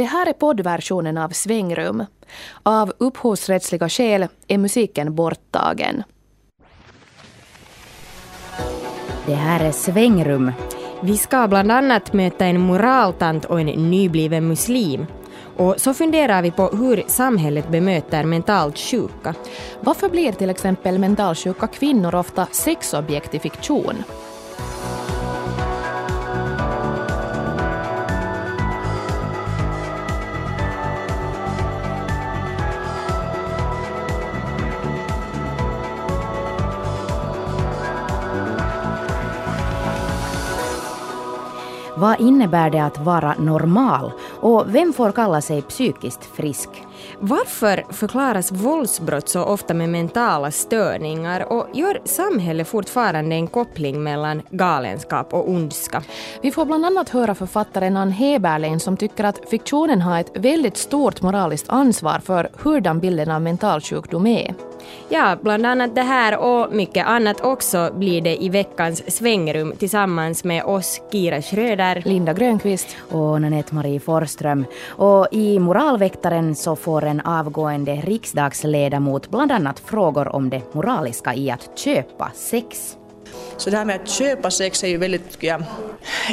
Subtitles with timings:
[0.00, 2.04] Det här är poddversionen av Svängrum.
[2.62, 6.02] Av upphovsrättsliga skäl är musiken borttagen.
[9.26, 10.52] Det här är Svängrum.
[11.02, 15.06] Vi ska bland annat möta en moraltant och en nybliven muslim.
[15.56, 19.34] Och så funderar vi på hur samhället bemöter mentalt sjuka.
[19.80, 24.02] Varför blir till exempel mentalsjuka kvinnor ofta sexobjekt i fiktion?
[42.00, 44.12] Vad innebär det att vara normal?
[44.40, 46.68] Och vem får kalla sig psykiskt frisk?
[47.18, 54.42] Varför förklaras våldsbrott så ofta med mentala störningar och gör samhället fortfarande en koppling mellan
[54.50, 56.02] galenskap och ondska?
[56.42, 60.76] Vi får bland annat höra författaren Ann Heberlein som tycker att fiktionen har ett väldigt
[60.76, 64.69] stort moraliskt ansvar för hurdan bilden av mental sjukdom är.
[65.08, 70.44] Ja, bland annat det här och mycket annat också blir det i veckans svängrum tillsammans
[70.44, 74.64] med oss Kira Schröder, Linda Grönqvist och Nanette Marie Forström.
[74.86, 81.50] Och i Moralväktaren så får en avgående riksdagsledamot bland annat frågor om det moraliska i
[81.50, 82.96] att köpa sex.
[83.56, 85.62] Så det här med att köpa sex är ju väldigt, tycker jag,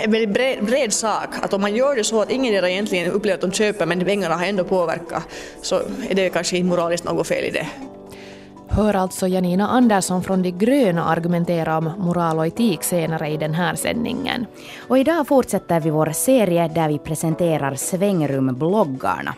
[0.03, 1.29] en väldigt bred, bred sak.
[1.41, 4.35] Att om man gör det så att ingen egentligen upplever att de köper men pengarna
[4.35, 5.23] har ändå påverkat
[5.61, 5.75] så
[6.09, 7.67] är det kanske inte moraliskt något fel i det.
[8.69, 13.53] Hör alltså Janina Andersson från De gröna argumentera om moral och etik senare i den
[13.53, 14.45] här sändningen.
[14.87, 19.33] Och idag fortsätter vi vår serie där vi presenterar Svängrum-bloggarna.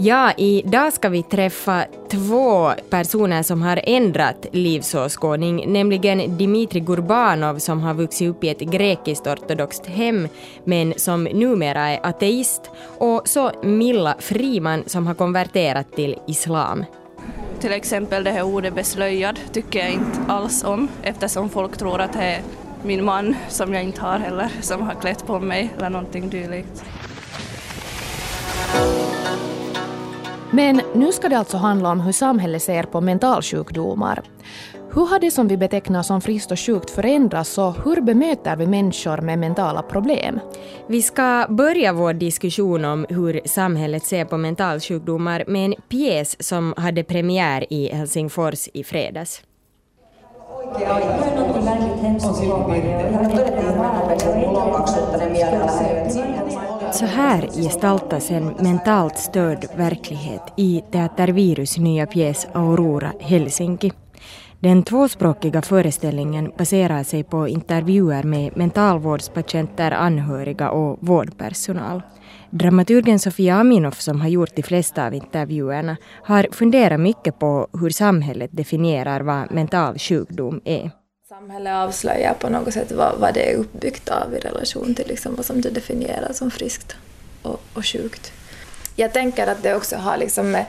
[0.00, 7.80] Ja, idag ska vi träffa två personer som har ändrat livsåskådning, nämligen Dimitri Gurbanov som
[7.80, 10.28] har vuxit upp i ett grekiskt ortodoxt hem
[10.64, 16.84] men som numera är ateist och så Milla Friman som har konverterat till islam.
[17.60, 22.12] Till exempel det här ordet beslöjad tycker jag inte alls om eftersom folk tror att
[22.12, 22.42] det är
[22.82, 26.84] min man som jag inte har heller som har klätt på mig eller någonting dylikt.
[30.50, 34.22] Men nu ska det alltså handla om hur samhället ser på mentalsjukdomar.
[34.90, 38.66] Hur har det som vi betecknar som friskt och sjukt förändrats och hur bemöter vi
[38.66, 40.40] människor med mentala problem?
[40.86, 46.74] Vi ska börja vår diskussion om hur samhället ser på mentalsjukdomar med en pjäs som
[46.76, 49.42] hade premiär i Helsingfors i fredags.
[56.92, 63.92] Så här gestaltas en mentalt störd verklighet i Teater Virus nya pjäs Aurora Helsinki.
[64.60, 72.02] Den tvåspråkiga föreställningen baserar sig på intervjuer med mentalvårdspatienter, anhöriga och vårdpersonal.
[72.50, 77.90] Dramaturgen Sofia Aminoff som har gjort de flesta av intervjuerna har funderat mycket på hur
[77.90, 80.90] samhället definierar vad mental sjukdom är.
[81.28, 85.34] Samhället avslöjar på något sätt vad, vad det är uppbyggt av i relation till liksom
[85.36, 86.96] vad som det definierar som friskt
[87.42, 88.32] och, och sjukt.
[88.96, 90.66] Jag tänker att det också har liksom med,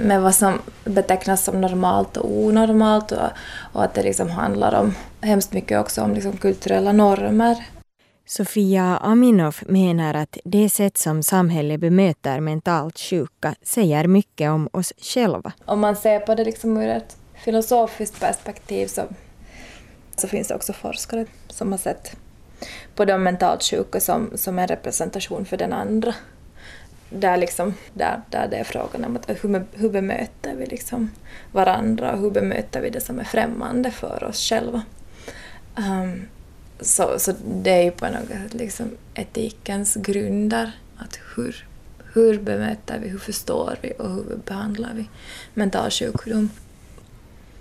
[0.00, 3.28] med vad som betecknas som normalt och onormalt och,
[3.72, 7.66] och att det liksom handlar om hemskt mycket också om liksom kulturella normer.
[8.28, 14.92] Sofia Aminoff menar att det sätt som samhället bemöter mentalt sjuka säger mycket om oss
[14.98, 15.52] själva.
[15.64, 19.02] Om man ser på det liksom ur ett filosofiskt perspektiv så,
[20.16, 22.16] så finns det också forskare som har sett
[22.94, 26.14] på de mentalt sjuka som, som en representation för den andra.
[27.10, 31.10] Där, liksom, där, där det är frågan om att hur, hur bemöter vi liksom
[31.52, 34.82] varandra och hur bemöter vi det som är främmande för oss själva.
[35.76, 36.28] Um,
[36.80, 40.72] så, så det är ju på något sätt liksom etikens grunder.
[40.96, 41.66] Att hur,
[42.12, 45.08] hur bemöter vi, hur förstår vi och hur behandlar vi
[45.54, 46.50] mental sjukdom?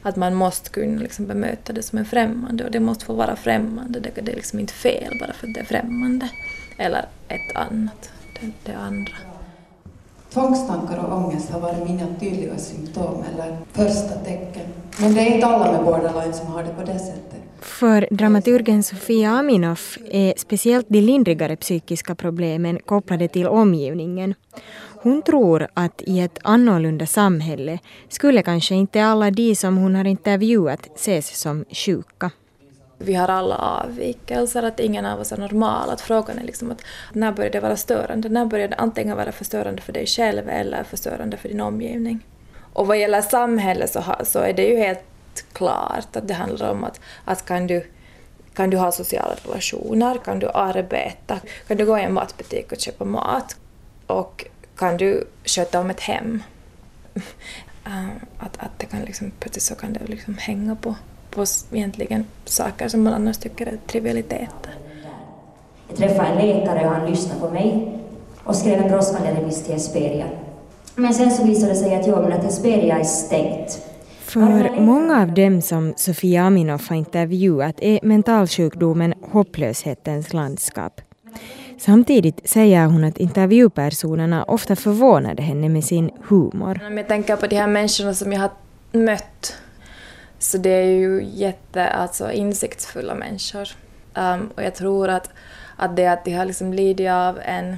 [0.02, 3.36] Att man måste kunna liksom bemöta det som är främmande och det måste få vara
[3.36, 4.00] främmande.
[4.00, 6.30] Det, det är liksom inte fel bara för att det är främmande.
[6.78, 9.35] Eller ett annat, det, det andra.
[10.36, 14.62] Tvångstankar och ångest har varit mina tydliga symptom eller första tecken.
[15.02, 17.42] Men det är inte alla med borderline som har det på det sättet.
[17.60, 24.34] För dramaturgen Sofia Aminoff är speciellt de lindrigare psykiska problemen kopplade till omgivningen.
[25.02, 27.80] Hon tror att i ett annorlunda samhälle
[28.10, 32.32] skulle kanske inte alla de som hon har intervjuat ses som sjuka.
[32.98, 35.90] Vi har alla avvikelser, att ingen av oss är normal.
[35.90, 36.82] Att frågan är liksom att
[37.14, 38.30] när börjar det vara störande?
[38.30, 42.26] När börjar det antingen vara förstörande för dig själv eller förstörande för din omgivning?
[42.74, 45.04] Och vad gäller samhället så, så är det ju helt
[45.54, 47.88] klart att det handlar om att, att kan, du,
[48.54, 52.80] kan du ha sociala relationer, kan du arbeta, kan du gå i en matbutik och
[52.80, 53.56] köpa mat,
[54.08, 54.46] Och
[54.78, 56.44] kan du sköta om ett hem?
[58.38, 60.96] Att, att det kan liksom, plötsligt så kan det liksom hänga på,
[61.36, 64.76] på egentligen saker som man annars tycker är trivialiteter.
[65.88, 68.00] Jag träffade en läkare och han lyssnade på mig
[68.44, 70.26] och skrev en brådskande remiss till Esperia.
[70.96, 73.82] Men sen så visade det sig att, jo, men att Esperia är stängt.
[74.20, 81.02] För många av dem som Sofia Aminoff har intervjuat är mentalsjukdomen hopplöshetens landskap.
[81.78, 86.82] Samtidigt säger hon att intervjupersonerna ofta förvånade henne med sin humor.
[86.88, 88.52] Om jag tänker på de här människorna som jag har
[88.92, 89.56] mött
[90.40, 93.70] så det är ju jätte, alltså insiktsfulla människor.
[94.14, 95.30] Um, och jag tror att,
[95.76, 97.78] att det att de har liksom lidit av en,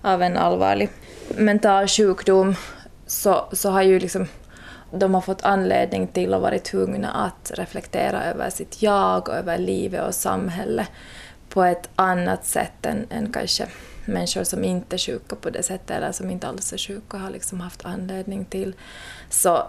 [0.00, 0.90] av en allvarlig
[1.36, 2.54] mental sjukdom
[3.06, 4.26] så, så har ju liksom
[4.90, 9.58] de har fått anledning till och varit tvungna att reflektera över sitt jag och över
[9.58, 10.88] livet och samhället
[11.48, 13.66] på ett annat sätt än, än kanske
[14.04, 17.30] människor som inte är sjuka på det sättet eller som inte alls är sjuka har
[17.30, 18.74] liksom haft anledning till.
[19.30, 19.62] Så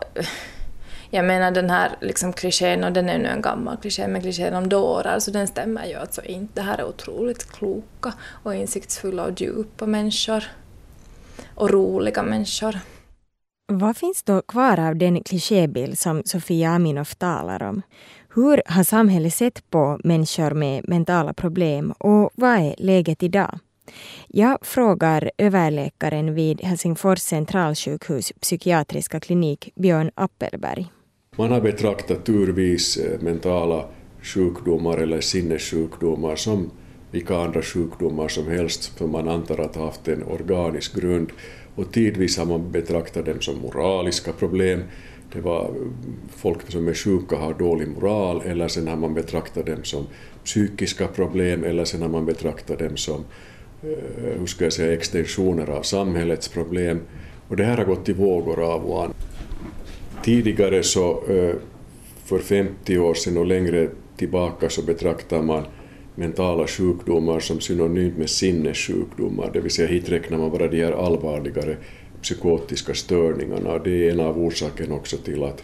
[1.09, 4.55] jag menar den här liksom klichén, och den är nu en gammal kliché, men klichén
[4.55, 6.53] om dårar, så den stämmer ju alltså inte.
[6.53, 8.13] Det här är otroligt kloka
[8.43, 10.43] och insiktsfulla och djupa människor.
[11.55, 12.79] Och roliga människor.
[13.71, 17.81] Vad finns då kvar av den klichébild som Sofia Aminoff talar om?
[18.35, 23.59] Hur har samhället sett på människor med mentala problem och vad är läget idag?
[24.27, 30.91] Jag frågar överläkaren vid Helsingfors centralsjukhus psykiatriska klinik Björn Appelberg.
[31.39, 33.85] Man har betraktat turvis eh, mentala
[34.21, 36.71] sjukdomar eller sinnessjukdomar som
[37.11, 41.29] vilka andra sjukdomar som helst, för man antar att ha haft en organisk grund.
[41.75, 44.83] Och tidvis har man betraktat dem som moraliska problem.
[45.33, 45.93] Det var mm,
[46.29, 50.07] folk som är sjuka har dålig moral, eller sen har man betraktat dem som
[50.43, 53.23] psykiska problem, eller sen har man betraktat dem som
[53.83, 56.99] eh, hur ska jag säga, extensioner av samhällets problem.
[57.47, 59.13] Och det här har gått i vågor av och an.
[60.23, 61.55] Tidigare så, eh,
[62.25, 65.63] för 50 år sedan och längre tillbaka, så betraktar man
[66.15, 70.91] mentala sjukdomar som synonymt med sinnessjukdomar, det vill säga hit räknar man bara de här
[70.91, 71.77] allvarligare
[72.21, 73.77] psykotiska störningarna.
[73.77, 75.63] Det är en av orsakerna också till att,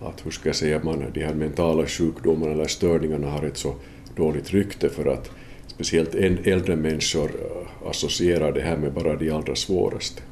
[0.00, 3.74] att hur ska jag säga, man, de här mentala sjukdomarna eller störningarna har ett så
[4.16, 5.30] dåligt rykte för att
[5.66, 6.14] speciellt
[6.46, 10.22] äldre människor eh, associerar det här med bara de allra svåraste.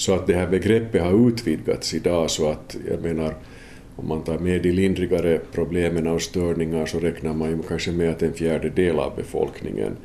[0.00, 3.34] Så att det här begreppet har utvidgats idag så att jag menar
[3.96, 8.10] om man tar med de lindrigare problemen och störningar så räknar man ju kanske med
[8.10, 9.96] att en fjärdedel av befolkningen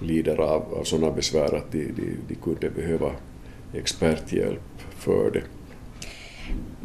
[0.00, 3.10] lider av, av sådana besvär att de, de, de kunde behöva
[3.74, 5.42] experthjälp för det.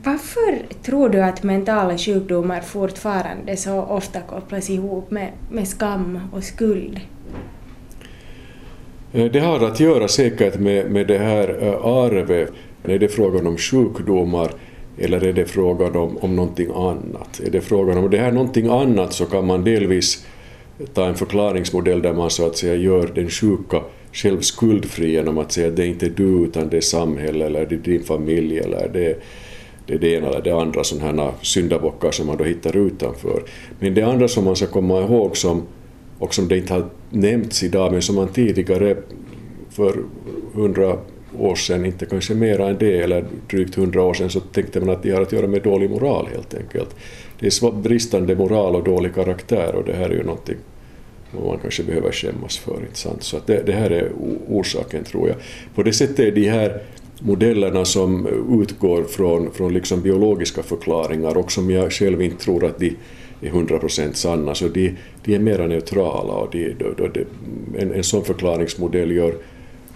[0.04, 6.44] Varför tror du att mentala sjukdomar fortfarande så ofta kopplas ihop med, med skam och
[6.44, 7.00] skuld?
[9.14, 12.52] Eh, det har att göra säkert med, med det här eh, arvet.
[12.84, 14.52] Är det frågan om sjukdomar
[14.98, 17.42] eller är det frågan om, om någonting annat?
[17.46, 20.26] Är det frågan om det här någonting annat så kan man delvis
[20.94, 23.82] ta en förklaringsmodell där man så att säga gör den sjuka
[24.12, 27.66] själv skuldfri genom att säga att det är inte du utan det är samhället eller
[27.66, 29.24] det är din familj eller det,
[29.86, 33.44] det är det ena eller det andra sådana här syndabockar som man då hittar utanför.
[33.80, 35.68] Men det andra som man ska komma ihåg som,
[36.20, 38.98] och som det inte har nämnts idag men som man tidigare
[39.70, 40.04] för
[40.54, 40.98] hundra
[41.40, 44.90] år sedan, inte kanske mera än det, eller drygt hundra år sedan, så tänkte man
[44.90, 46.96] att det har att göra med dålig moral helt enkelt.
[47.40, 50.58] Det är bristande moral och dålig karaktär och det här är ju någonting
[51.32, 52.80] som man kanske behöver skämmas för.
[52.80, 53.24] Inte sant?
[53.24, 54.12] Så att det, det här är
[54.48, 55.38] orsaken tror jag.
[55.76, 56.82] På det sättet är de här
[57.20, 58.28] modellerna som
[58.62, 62.96] utgår från, från liksom biologiska förklaringar och som jag själv inte tror att de
[63.42, 67.26] är 100% sanna, så de, de är mera neutrala och de, de, de,
[67.78, 69.36] en, en sån förklaringsmodell gör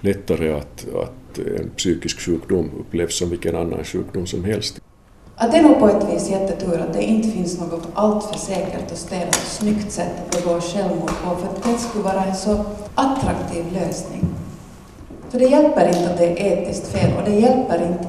[0.02, 4.82] lättare att, att en psykisk sjukdom upplevs som vilken annan sjukdom som helst.
[5.36, 8.92] Att det är nog på ett vis jättetur att det inte finns något alltför säkert
[8.92, 12.36] och städat och snyggt sätt att begå självmord på, för att det skulle vara en
[12.36, 14.26] så attraktiv lösning.
[15.30, 18.08] För det hjälper inte att det är etiskt fel och det hjälper inte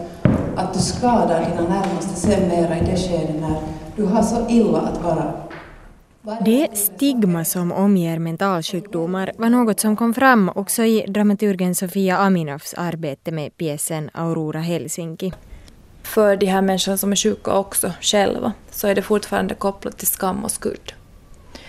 [0.57, 3.57] att du skadar dina närmaste sen mera i det skede när
[3.97, 5.33] du har så illa att vara
[6.45, 12.75] det stigma som omger mentalsjukdomar var något som kom fram också i dramaturgen Sofia Aminoffs
[12.75, 15.33] arbete med pjäsen Aurora Helsinki.
[16.03, 20.07] För de här människorna som är sjuka också själva så är det fortfarande kopplat till
[20.07, 20.93] skam och skuld.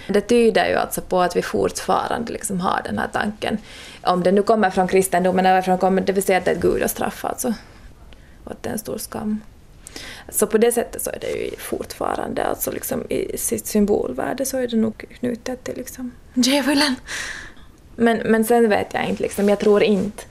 [0.08, 3.58] Det tyder ju alltså på att vi fortfarande liksom har den här tanken,
[4.04, 6.56] om det nu kommer från kristendomen eller från kommer, det vill säga att det är
[6.56, 7.54] ett gudastraff alltså.
[8.44, 9.40] Och att det är en stor skam.
[10.30, 14.58] Så på det sättet så är det ju fortfarande, alltså liksom i sitt symbolvärde så
[14.58, 16.96] är det nog knutet till liksom djävulen.
[17.96, 20.24] Men, men sen vet jag inte, liksom, jag tror inte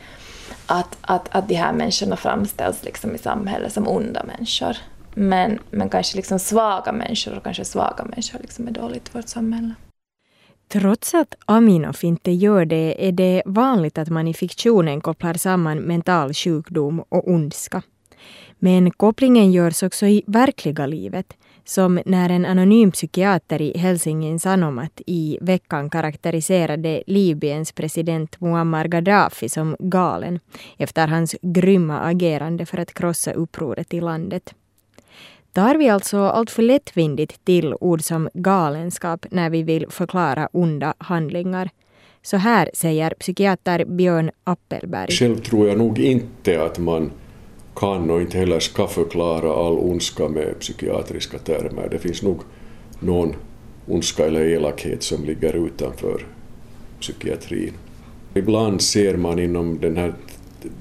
[0.66, 4.76] att, att, att de här människorna framställs liksom i samhället som onda människor.
[5.14, 9.28] Men, men kanske liksom svaga människor och kanske svaga människor liksom är dåligt i vårt
[9.28, 9.74] samhälle.
[10.68, 15.78] Trots att Aminoff inte gör det är det vanligt att man i fiktionen kopplar samman
[15.78, 17.82] mental sjukdom och ondska.
[18.64, 25.00] Men kopplingen görs också i verkliga livet, som när en anonym psykiater i Helsingin Sanomat
[25.06, 30.40] i veckan karaktäriserade Libyens president Muammar Gaddafi som galen
[30.78, 34.54] efter hans grymma agerande för att krossa upproret i landet.
[35.52, 41.70] Tar vi alltså alltför lättvindigt till ord som galenskap när vi vill förklara onda handlingar?
[42.22, 45.12] Så här säger psykiater Björn Appelberg.
[45.12, 47.10] Själv tror jag nog inte att man
[47.74, 51.88] kan och inte heller ska förklara all ondska med psykiatriska termer.
[51.90, 52.40] Det finns nog
[53.00, 53.34] någon
[53.86, 56.26] ondska eller elakhet som ligger utanför
[57.00, 57.72] psykiatrin.
[58.34, 60.14] Ibland ser man inom den här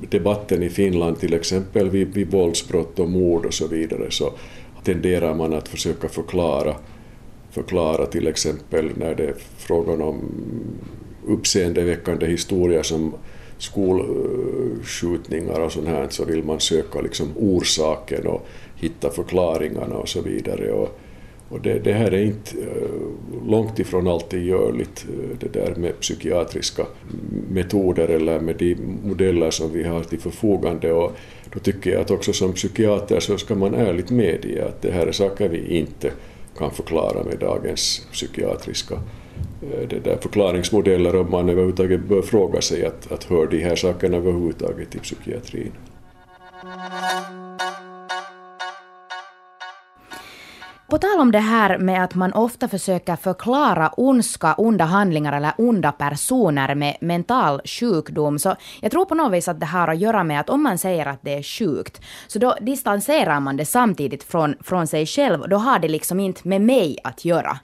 [0.10, 4.34] debatten i Finland, till exempel vid, vid våldsbrott och mord och så vidare, så
[4.84, 6.76] tenderar man att försöka förklara,
[7.52, 10.20] förklara till exempel när det är frågan om
[11.28, 13.14] uppseendeväckande historier som
[13.62, 20.22] skolskjutningar och sånt här så vill man söka liksom orsaken och hitta förklaringarna och så
[20.22, 20.72] vidare.
[20.72, 21.00] Och,
[21.50, 26.00] och det, det, här är inte eh, långt ifrån alltid görligt, eh, det där med
[26.00, 26.86] psykiatriska
[27.50, 30.94] metoder eller med de modeller som vi har till förfogande.
[30.94, 31.12] Och
[31.54, 35.08] då tycker jag att också som psykiater så ska man ärligt medge att det här
[35.08, 36.12] är saker vi inte
[36.58, 39.00] kan förklara med dagens psykiatriska
[39.62, 43.76] Eh, det där förklaringsmodeller om man överhuvudtaget bör fråga sig att, att hör de här
[43.76, 45.72] sakerna överhuvudtaget till psykiatrin.
[50.92, 55.54] På tal om det här med att man ofta försöker förklara ondska, onda handlingar eller
[55.58, 60.00] onda personer med mental sjukdom, så jag tror på något vis att det har att
[60.00, 63.66] göra med att om man säger att det är sjukt, så då distanserar man det
[63.66, 65.50] samtidigt från, från sig själv.
[65.50, 67.60] Då har det liksom inte med mig att göra.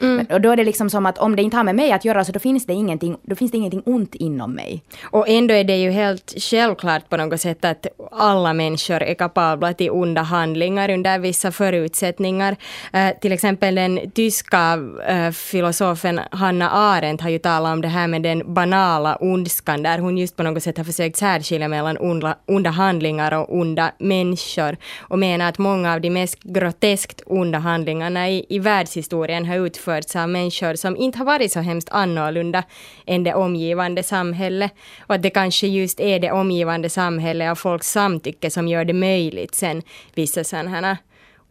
[0.00, 0.26] Mm.
[0.30, 2.24] Och då är det liksom som att om det inte har med mig att göra
[2.24, 4.82] så då finns det ingenting, då finns det ingenting ont inom mig.
[5.02, 9.72] Och ändå är det ju helt självklart på något sätt att alla människor är kapabla
[9.72, 12.56] till onda handlingar under vissa förutsättningar.
[12.94, 18.06] Uh, till exempel den tyska uh, filosofen Hanna Arendt har ju talat om det här
[18.06, 22.36] med den banala ondskan där hon just på något sätt har försökt särskilja mellan onda,
[22.46, 28.28] onda handlingar och onda människor och menar att många av de mest groteskt onda handlingarna
[28.30, 32.64] i, i världshistorien har utförts utförts av människor som inte har varit så hemskt annorlunda
[33.06, 34.72] än det omgivande samhället.
[35.06, 38.92] Och att det kanske just är det omgivande samhället och folks samtycke som gör det
[38.92, 39.82] möjligt sen
[40.14, 40.96] vissa sådana här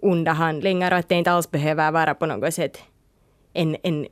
[0.01, 2.77] onda handlingar och att det inte alls behöver vara på något sätt
[3.53, 4.07] en, en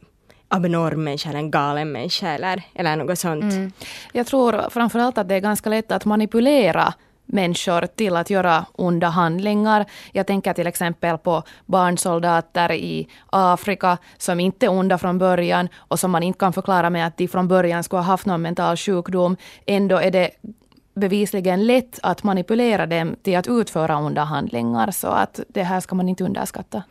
[0.47, 3.53] abnorm människa eller en galen människa eller, eller något sånt.
[3.53, 3.71] Mm.
[4.13, 6.93] Jag tror framförallt att det är ganska lätt att manipulera
[7.25, 9.85] människor till att göra onda handlingar.
[10.11, 15.99] Jag tänker till exempel på barnsoldater i Afrika som inte är onda från början och
[15.99, 18.77] som man inte kan förklara med att de från början skulle ha haft någon mental
[18.77, 19.37] sjukdom.
[19.65, 20.29] Ändå är det
[20.95, 24.91] bevisligen lätt att manipulera dem till att utföra onda handlingar.
[24.91, 26.83] Så att det här ska man inte underskatta.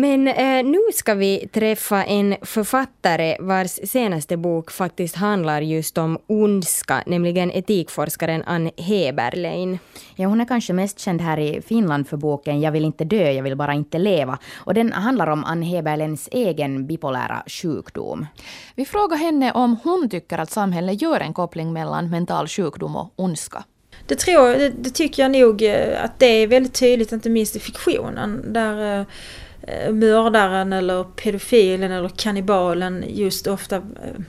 [0.00, 6.18] Men eh, nu ska vi träffa en författare vars senaste bok faktiskt handlar just om
[6.26, 9.78] ondska, nämligen etikforskaren Ann Heberlein.
[10.16, 13.30] Ja, hon är kanske mest känd här i Finland för boken Jag vill inte dö,
[13.30, 14.38] jag vill bara inte leva.
[14.56, 18.26] Och den handlar om Ann Heberleins egen bipolära sjukdom.
[18.74, 23.12] Vi frågar henne om hon tycker att samhället gör en koppling mellan mental sjukdom och
[23.16, 23.64] ondska.
[24.06, 27.56] Det, tror, det, det tycker jag nog eh, att det är väldigt tydligt, inte minst
[27.56, 28.52] i fiktionen.
[28.52, 29.06] Där eh,
[29.49, 33.82] Eh, Eh, mördaren eller pedofilen eller kannibalen just ofta eh,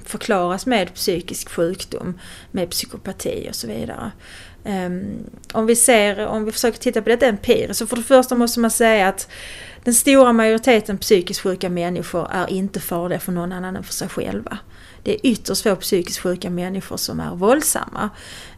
[0.06, 2.20] förklaras med psykisk sjukdom,
[2.52, 4.12] med psykopati och så vidare.
[4.64, 5.04] Ehm,
[5.54, 8.60] om vi ser, om vi försöker titta på detta empiriskt, så för det första måste
[8.60, 9.28] man säga att
[9.84, 14.10] den stora majoriteten psykiskt sjuka människor är inte farliga för någon annan än för sig
[14.10, 14.58] själva.
[15.04, 18.10] Det är ytterst få psykiskt sjuka människor som är våldsamma.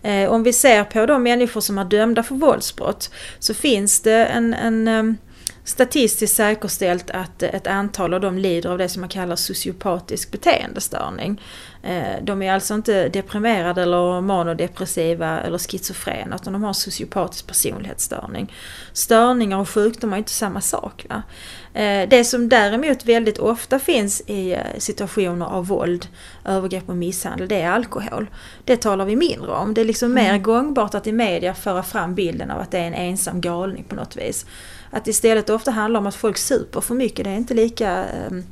[0.02, 4.26] Eh, om vi ser på de människor som är dömda för våldsbrott så finns det
[4.26, 5.18] en, en ehm,
[5.64, 11.42] statistiskt säkerställt att ett antal av dem lider av det som man kallar sociopatisk beteendestörning.
[11.84, 18.54] Eh, de är alltså inte deprimerade eller manodepressiva eller schizofrena utan de har sociopatisk personlighetsstörning.
[18.94, 21.06] Störningar och sjukdomar är inte samma sak.
[21.10, 21.24] Va?
[21.74, 26.08] Eh, det som däremot väldigt ofta finns i eh, situationer av våld,
[26.46, 28.28] övergrepp och misshandel, det är alkohol.
[28.66, 29.74] Det talar vi mindre om.
[29.74, 30.24] Det är liksom mm.
[30.24, 33.84] mer gångbart att i media föra fram bilden av att det är en ensam galning
[33.84, 34.46] på något vis.
[34.92, 38.44] Att istället ofta handlar om att folk super för mycket, det är inte lika ehm,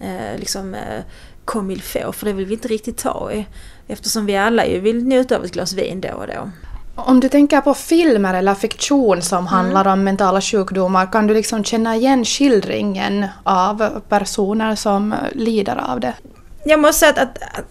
[0.00, 1.02] eh, liksom, eh,
[1.44, 3.46] comme il faut, för det vill vi inte riktigt ta i.
[3.86, 6.50] Eftersom vi alla ju vill njuta av ett glas vin då och då.
[6.94, 11.64] Om du tänker på filmer eller fiktion som handlar om mentala sjukdomar, kan du liksom
[11.64, 16.14] känna igen skildringen av personer som lider av det?
[16.64, 17.64] Jag måste säga att, att, att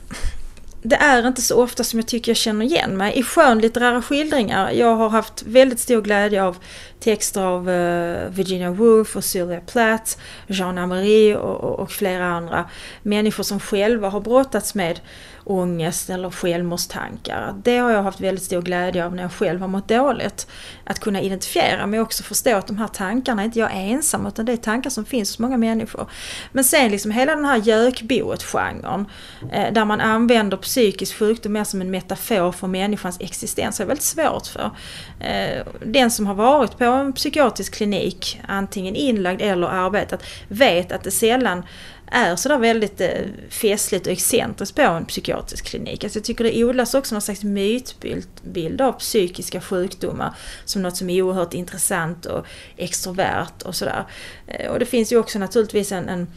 [0.84, 4.72] det är inte så ofta som jag tycker jag känner igen mig i skönlitterära skildringar.
[4.72, 6.58] Jag har haft väldigt stor glädje av
[7.02, 10.18] texter av eh, Virginia Woolf och Sylvia Plath,
[10.48, 12.70] Jean Amery och, och, och, flera andra
[13.02, 15.00] människor som själva har brottats med
[15.44, 17.54] ångest eller självmordstankar.
[17.64, 20.48] Det har jag haft väldigt stor glädje av när jag själv har mått dåligt.
[20.84, 24.46] Att kunna identifiera men också förstå att de här tankarna är inte jag ensam utan
[24.46, 26.10] det är tankar som finns hos många människor.
[26.52, 29.06] Men sen liksom hela den här gökboet-genren
[29.52, 34.04] eh, där man använder psykisk sjukdom mer som en metafor för människans existens är väldigt
[34.04, 34.72] svårt för.
[35.20, 41.04] Eh, den som har varit på en psykiatrisk klinik, antingen inlagd eller arbetat, vet att
[41.04, 41.64] det sällan
[42.12, 43.10] är sådär väldigt eh,
[43.50, 46.04] festligt och excentriskt på en psykiatrisk klinik.
[46.04, 51.10] Alltså jag tycker det odlas också någon slags mytbild av psykiska sjukdomar som något som
[51.10, 52.46] är oerhört intressant och
[52.78, 54.06] extrovert och sådär.
[54.48, 56.28] Eh, och det finns ju också naturligtvis en, en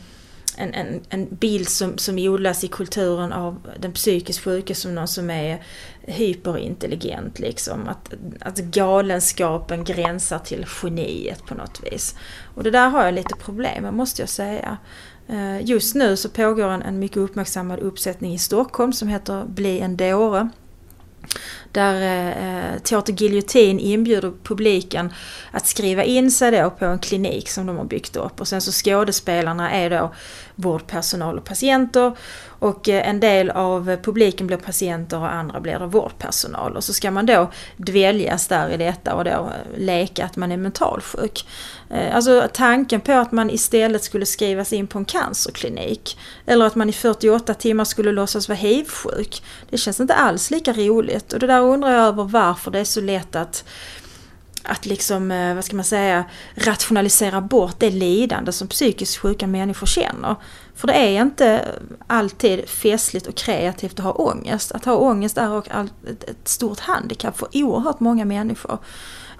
[0.57, 5.09] en, en, en bild som, som odlas i kulturen av den psykiskt sjuke som någon
[5.09, 5.63] som är
[6.07, 7.89] hyperintelligent liksom.
[7.89, 12.15] Att, att galenskapen gränsar till geniet på något vis.
[12.55, 14.79] Och det där har jag lite problem med måste jag säga.
[15.29, 19.81] Eh, just nu så pågår en, en mycket uppmärksammad uppsättning i Stockholm som heter Bli
[19.81, 20.49] en dåre.
[21.73, 25.12] Där eh, Teater Giljotin inbjuder publiken
[25.50, 28.41] att skriva in sig då på en klinik som de har byggt upp.
[28.41, 30.14] Och sen så skådespelarna är då
[30.55, 32.17] vårdpersonal och patienter.
[32.64, 36.76] Och eh, en del av publiken blir patienter och andra blir då vårdpersonal.
[36.76, 40.53] Och så ska man då dväljas där i detta och då eh, leka att man
[40.53, 41.47] är mentalsjuk.
[41.91, 46.19] Eh, alltså tanken på att man istället skulle skrivas in på en cancerklinik.
[46.47, 49.43] Eller att man i 48 timmar skulle låtsas vara hiv-sjuk.
[49.71, 51.24] Det känns inte alls lika roligt.
[51.33, 53.64] Och det där undrar jag över varför det är så lätt att
[54.66, 59.87] att liksom, eh, vad ska man säga, rationalisera bort det lidande som psykiskt sjuka människor
[59.87, 60.37] känner.
[60.75, 61.68] För det är inte
[62.07, 64.72] alltid festligt och kreativt att ha ångest.
[64.72, 65.59] Att ha ångest är
[66.27, 68.79] ett stort handikapp för oerhört många människor.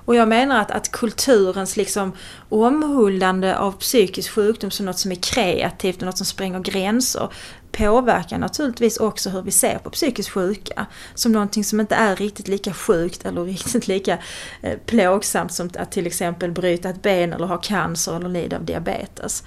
[0.05, 2.13] Och jag menar att, att kulturens liksom
[2.49, 7.29] omhuldande av psykisk sjukdom som något som är kreativt och något som spränger gränser
[7.73, 10.87] påverkar naturligtvis också hur vi ser på psykiskt sjuka.
[11.15, 14.19] Som någonting som inte är riktigt lika sjukt eller riktigt lika
[14.63, 18.65] eh, plågsamt som att till exempel bryta ett ben eller ha cancer eller lida av
[18.65, 19.45] diabetes.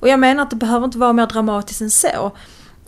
[0.00, 2.32] Och jag menar att det behöver inte vara mer dramatiskt än så.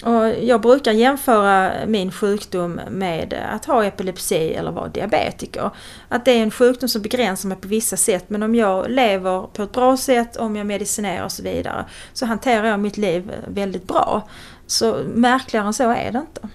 [0.05, 5.71] Och jag brukar jämföra min sjukdom med att ha epilepsi eller vara diabetiker.
[6.09, 9.43] Att det är en sjukdom som begränsar mig på vissa sätt men om jag lever
[9.53, 13.33] på ett bra sätt, om jag medicinerar och så vidare så hanterar jag mitt liv
[13.49, 14.29] väldigt bra.
[14.67, 16.49] Så märkligare än så är det inte.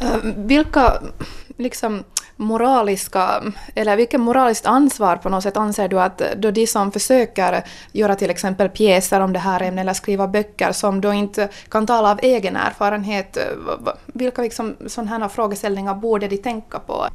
[0.00, 1.02] Eh, vilka
[1.56, 2.04] liksom,
[2.36, 3.42] moraliska,
[3.74, 8.14] eller vilket moraliskt ansvar på något sätt anser du att då de som försöker göra
[8.14, 12.10] till exempel pjäser om det här ämnet eller skriva böcker som då inte kan tala
[12.10, 13.38] av egen erfarenhet,
[14.06, 17.06] vilka liksom sådana här frågeställningar borde de tänka på?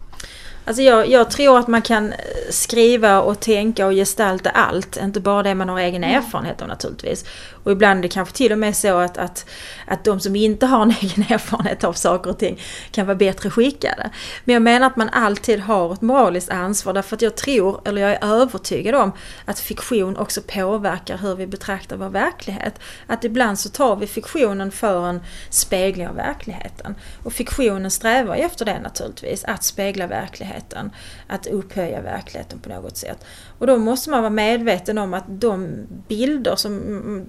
[0.66, 2.18] Alltså jag, jag, tror att man kan eh,
[2.50, 6.18] skriva och tänka och gestalta allt, inte bara det man har egen mm.
[6.18, 7.26] erfarenhet av naturligtvis.
[7.70, 9.46] Och ibland är det kanske till och med så att, att,
[9.88, 12.60] att de som inte har en egen erfarenhet av saker och ting
[12.92, 14.10] kan vara bättre skickade.
[14.46, 18.02] Men jag menar att man alltid har ett moraliskt ansvar därför att jag tror, eller
[18.02, 19.12] jag är övertygad om,
[19.46, 22.80] att fiktion också påverkar hur vi betraktar vår verklighet.
[23.08, 26.96] Att ibland så tar vi fiktionen för en spegling av verkligheten.
[27.24, 30.92] Och fiktionen strävar efter det naturligtvis, att spegla verkligheten.
[31.28, 33.26] Att upphöja verkligheten på något sätt.
[33.60, 37.26] Och då måste man vara medveten om att de bilder som mm,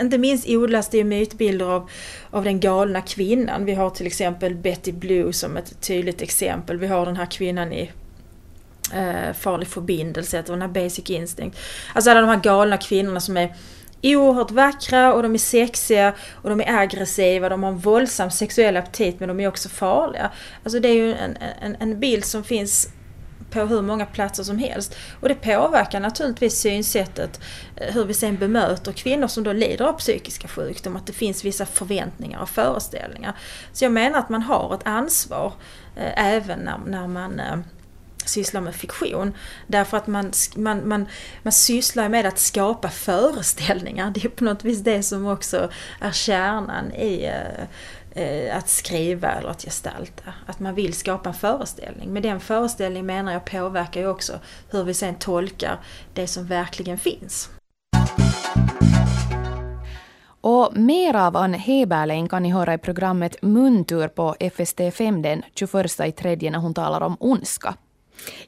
[0.00, 1.90] inte minst odlas det mytbilder av,
[2.30, 3.64] av den galna kvinnan.
[3.64, 6.78] Vi har till exempel Betty Blue som ett tydligt exempel.
[6.78, 7.90] Vi har den här kvinnan i
[8.94, 11.58] eh, Farlig förbindelse, den här Basic Instinct.
[11.94, 13.54] Alltså alla de här galna kvinnorna som är
[14.02, 18.76] oerhört vackra och de är sexiga och de är aggressiva, de har en våldsam sexuell
[18.76, 20.30] aptit men de är också farliga.
[20.62, 22.88] Alltså det är ju en, en, en bild som finns
[23.54, 24.96] på hur många platser som helst.
[25.20, 27.40] Och det påverkar naturligtvis synsättet
[27.76, 31.00] eh, hur vi sen bemöter kvinnor som då lider av psykiska sjukdomar.
[31.00, 33.36] Att det finns vissa förväntningar och föreställningar.
[33.72, 35.52] Så jag menar att man har ett ansvar
[35.96, 37.56] eh, även när, när man eh,
[38.24, 39.34] sysslar med fiktion.
[39.66, 41.06] Därför att man, man, man,
[41.42, 44.10] man sysslar med att skapa föreställningar.
[44.14, 47.64] Det är på något vis det som också är kärnan i eh,
[48.16, 50.34] Eh, att skriva eller att gestalta.
[50.46, 52.12] Att man vill skapa en föreställning.
[52.12, 55.80] Men den föreställningen menar jag påverkar ju också hur vi sen tolkar
[56.14, 57.50] det som verkligen finns.
[60.40, 66.00] Och mer av Ann Heberlein kan ni höra i programmet Muntur på FST5 den 21
[66.00, 67.74] i tredje när hon talar om ondska.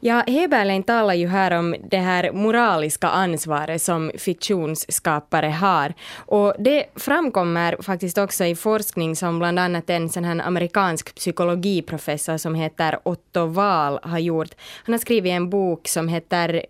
[0.00, 5.94] Ja, Heberlein talar ju här om det här moraliska ansvaret som fiktionsskapare har.
[6.16, 12.36] Och det framkommer faktiskt också i forskning som bland annat en sån här amerikansk psykologiprofessor
[12.36, 14.50] som heter Otto Wahl har gjort.
[14.84, 16.66] Han har skrivit en bok som heter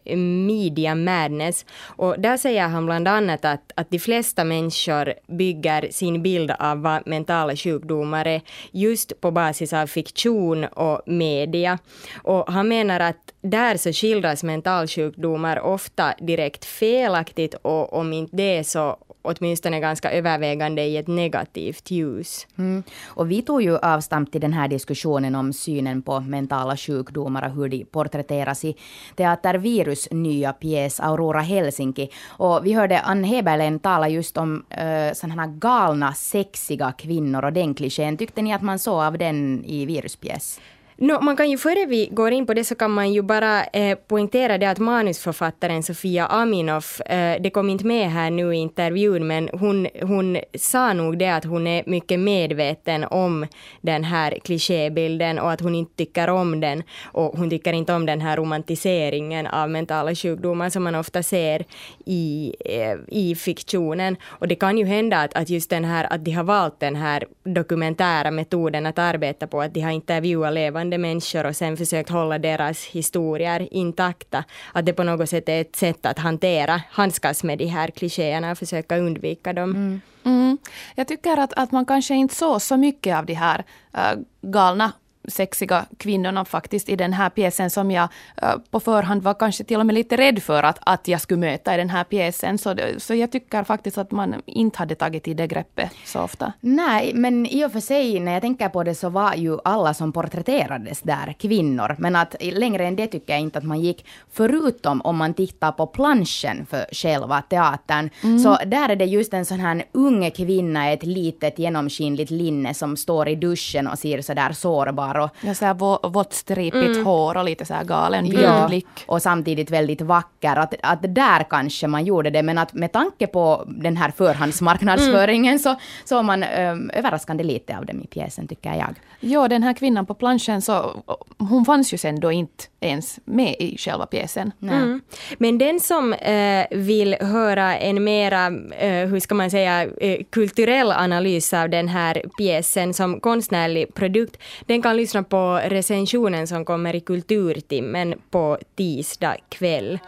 [0.47, 6.23] Media Madness och där säger han bland annat att, att de flesta människor bygger sin
[6.23, 8.41] bild av vad mentala sjukdomar är
[8.73, 11.79] just på basis av fiktion och media.
[12.23, 18.37] Och han menar menar att där så skildras mentalsjukdomar ofta direkt felaktigt och om inte
[18.37, 22.47] det så åtminstone ganska övervägande i ett negativt ljus.
[22.59, 22.83] Mm.
[23.07, 27.55] Och vi tog ju avstamp till den här diskussionen om synen på mentala sjukdomar och
[27.55, 28.77] hur de porträtteras i
[29.17, 32.11] Teater Virus nya pjäs Aurora Helsinki.
[32.27, 37.53] Och vi hörde Ann Heberlen tala just om uh, sådana här galna, sexiga kvinnor och
[37.53, 38.17] den klichén.
[38.17, 40.61] Tyckte ni att man såg av den i Viruspjäs?
[40.99, 43.65] No, man kan ju före vi går in på det så kan man ju bara
[43.65, 48.57] eh, poängtera det att manusförfattaren Sofia Aminoff, eh, det kom inte med här nu i
[48.57, 53.47] intervjun, men hon, hon sa nog det att hon är mycket medveten om
[53.81, 56.83] den här klichébilden och att hon inte tycker om den.
[57.05, 61.65] Och hon tycker inte om den här romantiseringen av mentala sjukdomar som man ofta ser
[62.07, 64.17] i, eh, i fiktionen.
[64.25, 66.97] Och det kan ju hända att, att just den här, att de har valt den
[66.97, 71.77] här dokumentära metoden att arbeta på, att de har intervjuat levande levande människor och sen
[71.77, 74.45] försökt hålla deras historier intakta.
[74.75, 78.53] Att det på något sätt är ett sätt att hantera, handskas med de här klichéerna
[78.53, 79.71] och försöka undvika dem.
[79.71, 80.01] Mm.
[80.25, 80.59] Mm.
[80.97, 84.93] Jag tycker att, att man kanske inte såg så mycket av de här äh, galna
[85.29, 88.09] sexiga kvinnorna faktiskt i den här pjäsen som jag
[88.43, 91.41] uh, på förhand var kanske till och med lite rädd för att, att jag skulle
[91.41, 92.59] möta i den här pjäsen.
[92.59, 96.53] Så, så jag tycker faktiskt att man inte hade tagit i det greppet så ofta.
[96.61, 99.95] Nej, men i och för sig när jag tänker på det så var ju alla
[99.95, 101.97] som porträtterades där kvinnor.
[101.99, 104.07] Men att längre än det tycker jag inte att man gick.
[104.33, 108.11] Förutom om man tittar på planschen för själva teatern.
[108.23, 108.39] Mm.
[108.39, 112.75] Så där är det just en sån här ung kvinna i ett litet genomskinligt linne
[112.75, 115.31] som står i duschen och ser sådär sårbar och...
[115.41, 117.07] Ja, så här vått stripigt mm.
[117.07, 119.05] hår och lite så här galen ja, blick.
[119.07, 120.57] Och samtidigt väldigt vacker.
[120.57, 125.53] Att, att där kanske man gjorde det, men att med tanke på den här förhandsmarknadsföringen
[125.53, 125.59] mm.
[125.59, 128.95] så såg man um, överraskande lite av dem i pjäsen, tycker jag.
[129.21, 131.03] Ja, den här kvinnan på planschen, så,
[131.39, 134.53] hon fanns ju sen då inte ens med i själva pjäsen.
[134.63, 135.01] Mm.
[135.39, 138.47] Men den som eh, vill höra en mera,
[138.79, 144.37] eh, hur ska man säga, eh, kulturell analys av den här pjäsen som konstnärlig produkt,
[144.67, 149.99] den kan lyssna på recensionen som kommer i Kulturtimmen på tisdag kväll.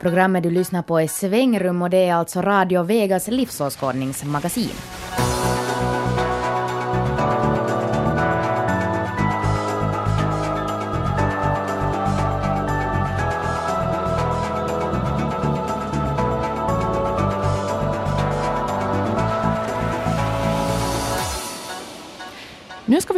[0.00, 5.01] Programmet du lyssnar på är Svängrum och det är alltså Radio Vegas livsåskådningsmagasin.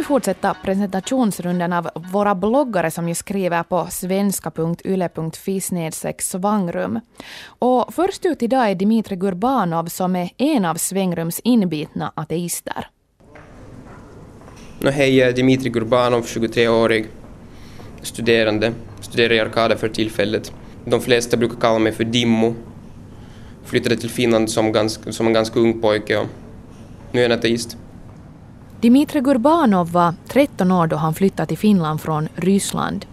[0.05, 5.61] Fortsätta presentationsrundan av våra bloggare som ju skriver på svenska.yle.fi
[6.19, 6.99] svangrum.
[7.47, 12.87] Och först ut idag är Dimitri Gurbanov som är en av svängrums inbitna ateister.
[14.79, 17.07] No, hej, jag är Dimitri Gurbanov, 23-årig,
[18.01, 20.53] studerande, studerar i Arkada för tillfället.
[20.85, 22.55] De flesta brukar kalla mig för Dimmo.
[23.63, 26.27] Flyttade till Finland som, ganska, som en ganska ung pojke och
[27.11, 27.77] nu är jag en ateist.
[28.85, 33.05] Dimitri Gurbanov var 13 år då han flyttade till Finland från Ryssland.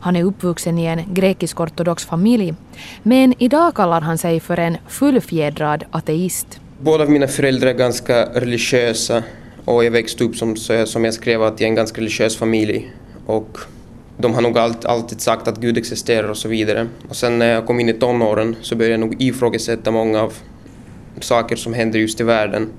[0.00, 2.54] Han är uppvuxen i en grekisk-ortodox familj,
[3.02, 6.60] men idag kallar han sig för en fullfjädrad ateist.
[6.80, 9.22] Båda mina föräldrar är ganska religiösa
[9.64, 12.92] och jag växte upp som, som jag skrev att i en ganska religiös familj.
[13.26, 13.58] Och
[14.16, 16.88] de har nog allt, alltid sagt att Gud existerar och så vidare.
[17.08, 20.32] Och sen när jag kom in i tonåren så började jag nog ifrågasätta många av
[21.20, 22.70] saker som händer just i världen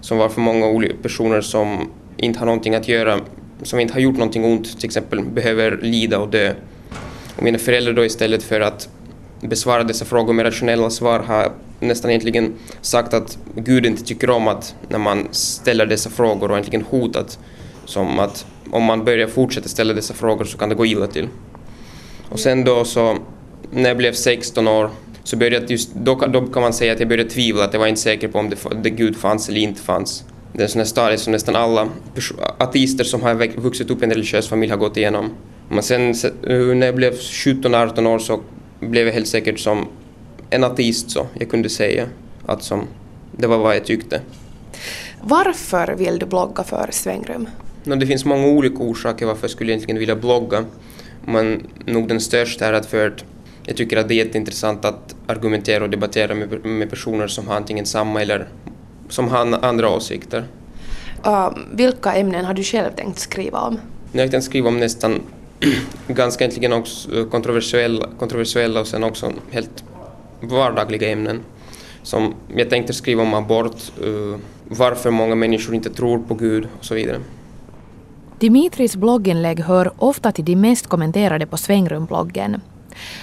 [0.00, 3.20] som var för många olika personer som inte har någonting att göra,
[3.62, 6.54] som inte har gjort någonting ont, till exempel behöver lida och dö.
[7.36, 8.88] Och mina föräldrar då istället för att
[9.40, 14.48] besvara dessa frågor med rationella svar har nästan egentligen sagt att Gud inte tycker om
[14.48, 17.38] att när man ställer dessa frågor och egentligen hotat
[17.84, 21.28] som att om man börjar fortsätta ställa dessa frågor så kan det gå illa till.
[22.28, 23.16] Och sen då så
[23.70, 24.90] när jag blev 16 år
[25.26, 27.86] så började just, då, då kan man säga att jag började tvivla, att jag var
[27.86, 30.24] inte säker på om det, det Gud fanns eller inte fanns.
[30.52, 31.88] Det är en sån här stadie som nästan alla
[32.58, 35.30] ateister som har vuxit upp i en religiös familj har gått igenom.
[35.68, 38.40] Men sen när jag blev 17-18 år så
[38.80, 39.88] blev jag helt säkert som
[40.50, 42.06] en ateist så, jag kunde säga
[42.46, 42.86] att som,
[43.32, 44.20] det var vad jag tyckte.
[45.20, 47.48] Varför vill du blogga för Svängrum?
[47.84, 50.64] No, det finns många olika orsaker varför jag skulle egentligen vilja blogga.
[51.24, 53.24] Men nog den största är att för att
[53.66, 57.56] jag tycker att det är jätteintressant att argumentera och debattera med, med personer som har
[57.56, 58.48] antingen samma eller
[59.08, 60.44] som har andra åsikter.
[61.26, 63.78] Uh, vilka ämnen har du själv tänkt skriva om?
[64.12, 65.20] Jag har tänkt skriva om nästan
[66.08, 69.84] ganska egentligen också kontroversiella, kontroversiella och sen också helt
[70.40, 71.40] vardagliga ämnen.
[72.02, 76.84] Som jag tänkte skriva om abort, uh, varför många människor inte tror på Gud och
[76.84, 77.20] så vidare.
[78.38, 82.60] Dimitris blogginlägg hör ofta till de mest kommenterade på Svängrumbloggen.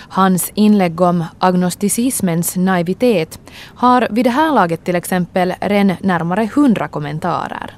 [0.10, 3.40] Hans inlägg om agnosticismens naivitet
[3.76, 7.78] har vid det här laget till exempel redan närmare hundra kommentarer.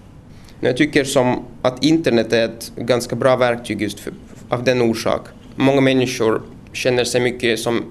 [0.59, 4.13] Jag tycker som att internet är ett ganska bra verktyg just för,
[4.49, 5.21] av den orsak.
[5.55, 6.41] Många människor
[6.73, 7.83] känner sig mycket som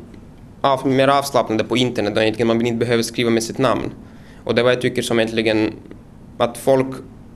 [0.60, 3.92] av, mer avslappnade på internet och egentligen man inte behöver skriva med sitt namn.
[4.44, 5.72] Och det är vad jag tycker som egentligen
[6.38, 6.86] att folk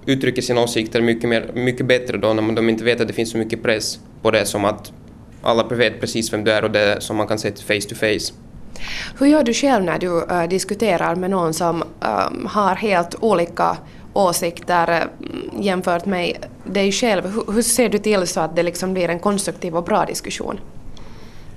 [0.07, 3.31] uttrycker sina åsikter mycket, mer, mycket bättre då när de inte vet att det finns
[3.31, 4.93] så mycket press på det som att
[5.43, 8.33] alla vet precis vem du är och det som man kan se face to face.
[9.19, 13.77] Hur gör du själv när du uh, diskuterar med någon som um, har helt olika
[14.13, 17.27] åsikter uh, jämfört med dig själv?
[17.27, 20.61] Hur, hur, ser du till så att det liksom blir en konstruktiv och bra diskussion?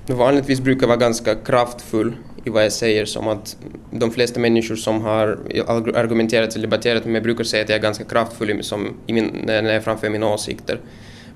[0.06, 3.56] Vanligtvis brukar jag vara ganska kraftfull i vad jag säger som att
[3.90, 5.38] de flesta människor som har
[5.94, 9.72] argumenterat eller debatterat med mig brukar säga att jag är ganska kraftfull som min, när
[9.72, 10.80] jag framför mina åsikter.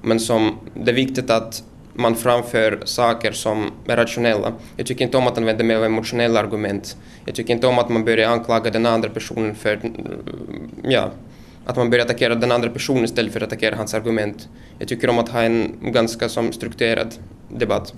[0.02, 1.62] Men som, det är viktigt att
[1.98, 4.52] man framför saker som är rationella.
[4.76, 6.96] Jag tycker inte om att använda mig av emotionella argument.
[7.24, 9.80] Jag tycker inte om att man börjar anklaga den andra personen för,
[10.82, 11.10] ja,
[11.66, 14.48] att man börjar attackera den andra personen istället för att attackera hans argument.
[14.78, 17.14] Jag tycker om att ha en ganska som strukturerad
[17.48, 17.94] debatt.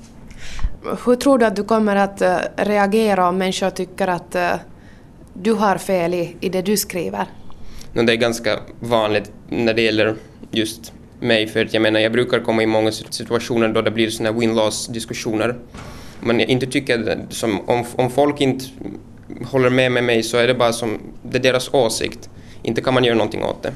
[1.07, 4.55] Hur tror du att du kommer att uh, reagera om människor tycker att uh,
[5.35, 7.27] du har fel i, i det du skriver?
[7.93, 10.15] Det är ganska vanligt när det gäller
[10.51, 14.11] just mig för att jag menar jag brukar komma i många situationer då det blir
[14.11, 15.55] såna win-loss diskussioner.
[16.21, 18.65] Men jag inte tycker som om, om folk inte
[19.45, 22.31] håller med med mig så är det bara som det är deras åsikt.
[22.63, 23.73] Inte kan man göra någonting åt det.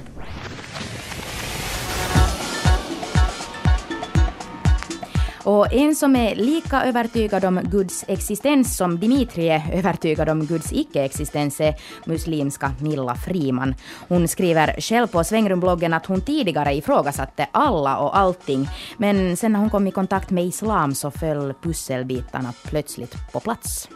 [5.45, 10.73] Och en som är lika övertygad om Guds existens som Dimitri är övertygad om Guds
[10.73, 11.75] icke-existens är
[12.05, 13.75] muslimska Milla Friman.
[14.09, 19.61] Hon skriver själv på Svängrumbloggen att hon tidigare ifrågasatte alla och allting, men sen när
[19.61, 23.89] hon kom i kontakt med islam så föll pusselbitarna plötsligt på plats.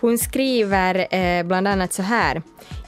[0.00, 2.42] Hon skriver eh, bland annat så här.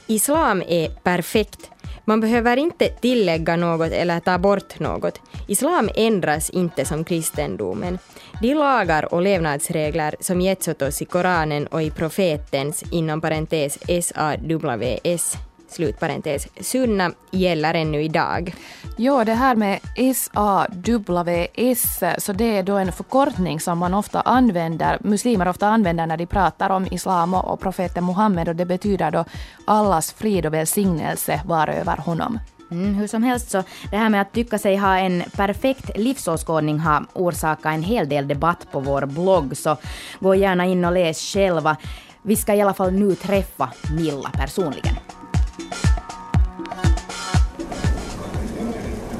[0.07, 1.70] Islam är perfekt
[2.05, 5.19] man behöver inte tillägga något eller ta bort något.
[5.47, 7.99] Islam ändras inte som kristendomen.
[8.41, 13.79] De lagar och levnadsregler som getts åt oss i Koranen och i profetens, inom parentes
[13.87, 15.37] SAWS,
[15.71, 18.55] slutparentes, sunna gäller ännu idag.
[18.97, 19.79] Ja, det här med
[20.15, 26.17] SAWS, så det är då en förkortning som man ofta använder, muslimer ofta använder när
[26.17, 29.25] de pratar om islam och profeten Muhammed och det betyder då
[29.65, 32.39] allas frid och välsignelse var över honom.
[32.71, 36.79] Mm, hur som helst så, det här med att tycka sig ha en perfekt livsåskådning
[36.79, 39.77] har orsakat en hel del debatt på vår blogg, så
[40.19, 41.77] gå gärna in och läs själva.
[42.21, 44.95] Vi ska i alla fall nu träffa Milla personligen.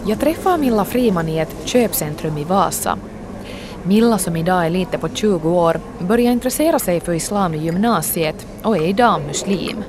[0.08, 2.98] Jag träffar Milla Friman i ett köpcentrum i Vasa.
[3.84, 8.48] Milla som idag är lite på 20 år började intressera sig för islam i gymnasiet
[8.64, 9.84] och är idag muslim.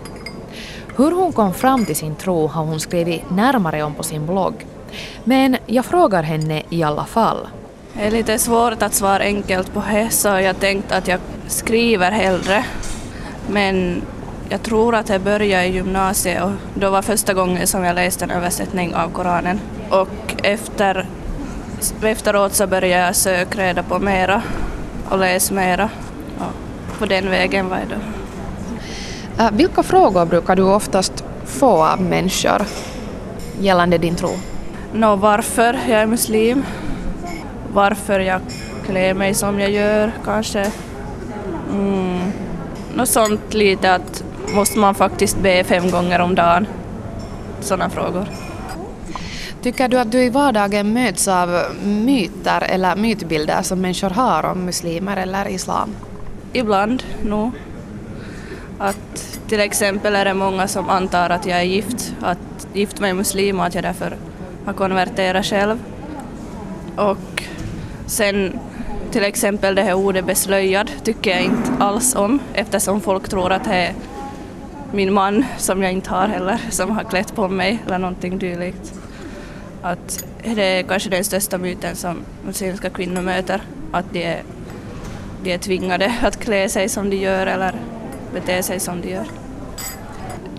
[0.96, 4.66] Hur hon kom fram till sin tro har hon skrivit närmare om på sin blogg.
[5.24, 7.48] Men jag frågar henne i alla fall.
[7.94, 12.10] Det är lite svårt att svara enkelt på det så jag tänkte att jag skriver
[12.10, 12.64] hellre.
[13.50, 14.02] Men
[14.52, 18.24] jag tror att jag började i gymnasiet och då var första gången som jag läste
[18.24, 19.60] en översättning av Koranen.
[19.90, 21.06] Och efter,
[22.02, 24.42] efteråt så började jag söka reda på mera
[25.08, 25.90] och läsa mera.
[26.38, 27.94] Och på den vägen var jag då.
[29.44, 32.62] Äh, vilka frågor brukar du oftast få av människor
[33.60, 34.30] gällande din tro?
[34.92, 36.64] Nå, varför jag är muslim,
[37.72, 38.40] varför jag
[38.86, 40.70] klär mig som jag gör kanske.
[41.70, 42.32] Mm.
[42.94, 46.66] Något sånt lite att måste man faktiskt be fem gånger om dagen?
[47.60, 48.26] Sådana frågor.
[49.62, 54.64] Tycker du att du i vardagen möts av myter eller mytbilder som människor har om
[54.64, 55.94] muslimer eller islam?
[56.52, 57.50] Ibland, nog.
[58.78, 63.16] Att till exempel är det många som antar att jag är gift, att gift med
[63.16, 64.16] muslim och att jag därför
[64.66, 65.78] har konverterat själv.
[66.96, 67.42] Och
[68.06, 68.58] sen
[69.12, 73.64] Till exempel det här ordet beslöjad tycker jag inte alls om eftersom folk tror att
[73.64, 73.92] det är
[74.92, 78.94] min man, som jag inte har heller, som har klätt på mig eller någonting dylikt.
[79.82, 80.24] Att
[80.54, 84.42] det är kanske den största myten som muslimska kvinnor möter, att de är,
[85.42, 87.74] de är tvingade att klä sig som de gör eller
[88.34, 89.26] bete sig som de gör.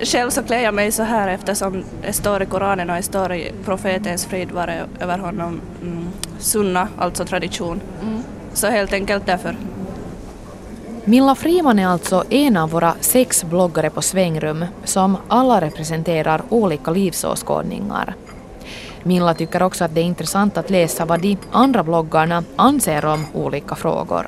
[0.01, 3.33] Själv så klär jag mig så här eftersom det står i Koranen och det står
[3.33, 6.07] i profetens frid vare över honom mm,
[6.39, 7.81] sunna, alltså tradition.
[8.01, 8.23] Mm.
[8.53, 9.55] Så helt enkelt därför.
[11.05, 16.91] Milla Friman är alltså en av våra sex bloggare på Svängrum som alla representerar olika
[16.91, 18.15] livsåskådningar.
[19.03, 23.25] Milla tycker också att det är intressant att läsa vad de andra bloggarna anser om
[23.33, 24.27] olika frågor.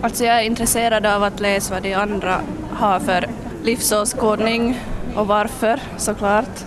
[0.00, 2.40] Alltså jag är intresserad av att läsa vad de andra
[2.72, 3.26] har för
[3.62, 4.80] livsåskådning
[5.16, 6.64] och varför såklart.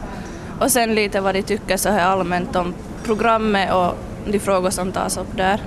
[0.59, 3.93] Och sen lite vad de tycker så här allmänt om programmet och
[4.31, 5.61] de frågor som tas upp där.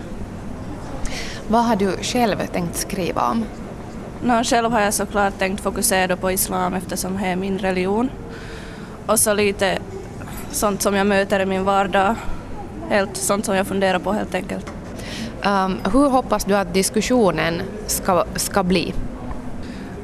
[1.49, 3.45] Vad har du själv tänkt skriva om?
[4.23, 8.11] No, själv har jag såklart tänkt fokusera på islam eftersom det är min religion.
[9.07, 9.79] Och så lite
[10.51, 12.15] sånt som jag möter i min vardag.
[12.89, 14.73] Helt sånt som jag funderar på helt enkelt.
[15.47, 18.95] Um, hur hoppas du att diskussionen ska, ska bli?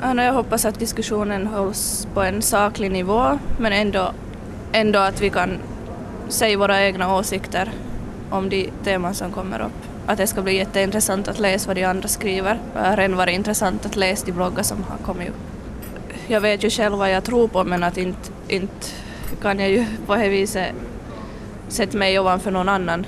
[0.03, 4.13] Ja, jag hoppas att diskussionen hålls på en saklig nivå men ändå,
[4.73, 5.59] ändå att vi kan
[6.29, 7.71] säga våra egna åsikter
[8.31, 9.88] om de teman som kommer upp.
[10.09, 12.61] Att det ska bli jätteintressant att läsa vad de andra skriver.
[12.75, 15.35] Det har redan varit intressant att läsa de bloggar som har kommit upp.
[16.27, 18.87] Jag vet ju själv vad jag tror på men att inte, inte
[19.43, 20.73] kan jag ju på det viset
[21.69, 23.07] sätta mig ovanför någon annan.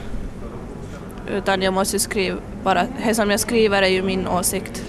[1.30, 4.84] Utan jag måste ju skriva bara, det som jag skriver är ju min åsikt.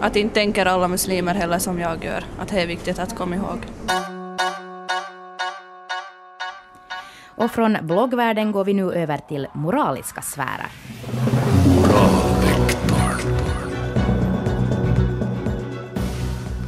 [0.00, 3.36] Att inte tänker alla muslimer heller som jag gör, att det är viktigt att komma
[3.36, 3.58] ihåg.
[7.42, 11.31] Och från bloggvärlden går vi nu över till moraliska sfärer.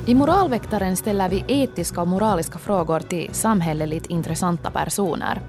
[0.06, 5.40] I Moralväktaren ställer vi etiska och moraliska frågor till samhälleligt intressanta personer.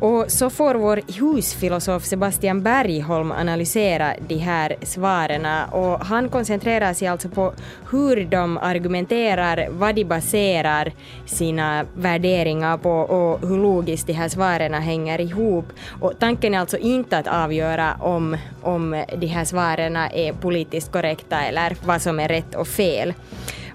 [0.00, 7.08] Och så får vår husfilosof Sebastian Bergholm analysera de här svaren och han koncentrerar sig
[7.08, 7.52] alltså på
[7.90, 10.92] hur de argumenterar, vad de baserar
[11.26, 15.66] sina värderingar på och hur logiskt de här svaren hänger ihop.
[16.00, 21.40] Och tanken är alltså inte att avgöra om, om de här svaren är politiskt korrekta
[21.40, 23.14] eller vad som är rätt och fel.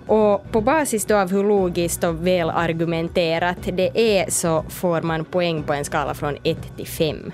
[0.07, 5.25] Och på basis då av hur logiskt och väl argumenterat det är så får man
[5.25, 7.31] poäng på en skala från 1 till 5.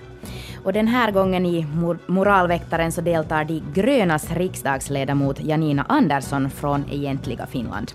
[0.64, 1.66] Och den här gången i
[2.08, 7.92] Moralväktaren så deltar de grönas riksdagsledamot Janina Andersson från egentliga Finland.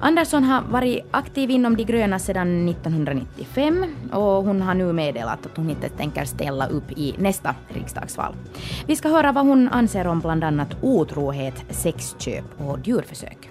[0.00, 5.56] Andersson har varit aktiv inom de gröna sedan 1995 och hon har nu meddelat att
[5.56, 8.34] hon inte tänker ställa upp i nästa riksdagsval.
[8.86, 13.50] Vi ska höra vad hon anser om bland annat otrohet, sexköp och djurförsök.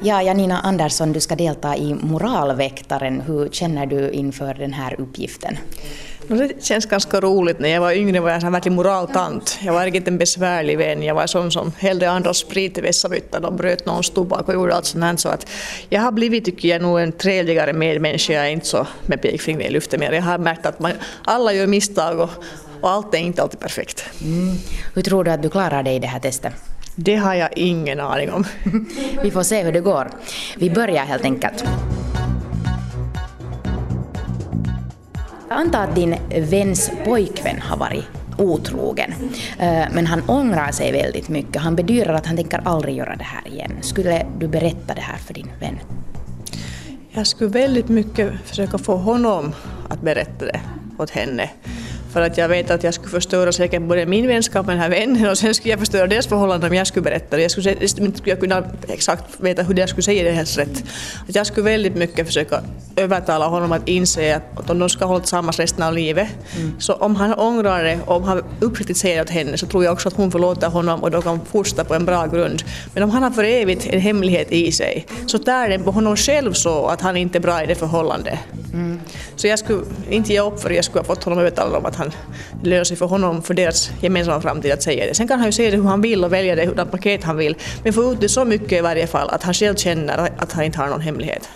[0.00, 3.20] Ja, Janina Andersson, du ska delta i Moralväktaren.
[3.20, 5.58] Hur känner du inför den här uppgiften?
[6.28, 7.58] Det känns ganska roligt.
[7.58, 9.58] När jag var yngre var jag en verklig moraltant.
[9.62, 11.02] Jag var riktigt en besvärlig vän.
[11.02, 14.74] Jag var sån som hällde andra sprit i vässamyttan och bröt någons tobak och gjorde
[14.74, 15.16] allt sånt här.
[15.16, 15.46] Så att
[15.88, 18.32] jag har blivit, tycker jag, nog en trevligare medmänniska.
[18.32, 20.12] Jag är inte så med pekfingret i luften mer.
[20.12, 20.92] Jag har märkt att man,
[21.24, 22.30] alla gör misstag och,
[22.80, 24.04] och allt är inte alltid perfekt.
[24.22, 24.56] Mm.
[24.94, 26.52] Hur tror du att du klarar dig i det här testet?
[27.00, 28.44] Det har jag ingen aning om.
[29.22, 30.10] Vi får se hur det går.
[30.56, 31.64] Vi börjar helt enkelt.
[35.48, 38.04] Anta att din väns pojkvän har varit
[38.38, 39.14] otrogen.
[39.58, 41.62] Eh, men han ångrar sig väldigt mycket.
[41.62, 43.72] Han bedyrar att han tänker aldrig göra det här igen.
[43.80, 45.78] Skulle du berätta det här för din vän?
[47.10, 49.54] Jag skulle väldigt mycket försöka få honom
[49.88, 50.60] att berätta det
[50.98, 51.50] åt henne.
[52.18, 54.90] För att jag vet att jag skulle förstöra säkert både min vänskap med den här
[54.90, 57.42] vännen och sen skulle jag förstöra deras förhållanden om jag skulle berätta det.
[57.42, 57.76] Jag skulle,
[58.06, 60.84] inte jag kunna exakt veta hur jag skulle säga det helt rätt.
[61.28, 62.60] Att jag skulle väldigt mycket försöka
[62.96, 66.80] övertala honom att inse att om de ska hålla tillsammans resten av livet, mm.
[66.80, 69.84] så om han ångrar det och om han uppriktigt säger det åt henne så tror
[69.84, 72.62] jag också att hon förlåter honom och de kan fortsätta på en bra grund.
[72.94, 76.16] Men om han har för evigt en hemlighet i sig så tär den på honom
[76.16, 78.38] själv så att han inte är bra i det förhållandet.
[78.72, 79.00] Mm.
[79.36, 81.86] Så jag skulle inte ge upp för jag skulle ha fått honom att övertala om
[81.86, 82.12] att han
[82.62, 85.14] löser sig för honom för deras gemensamma framtid att säga det.
[85.14, 87.36] Sen kan han ju säga det hur han vill och välja det, hurdant paket han
[87.36, 87.56] vill.
[87.84, 90.64] Men få ut det så mycket i varje fall att han själv känner att han
[90.64, 91.48] inte har någon hemlighet.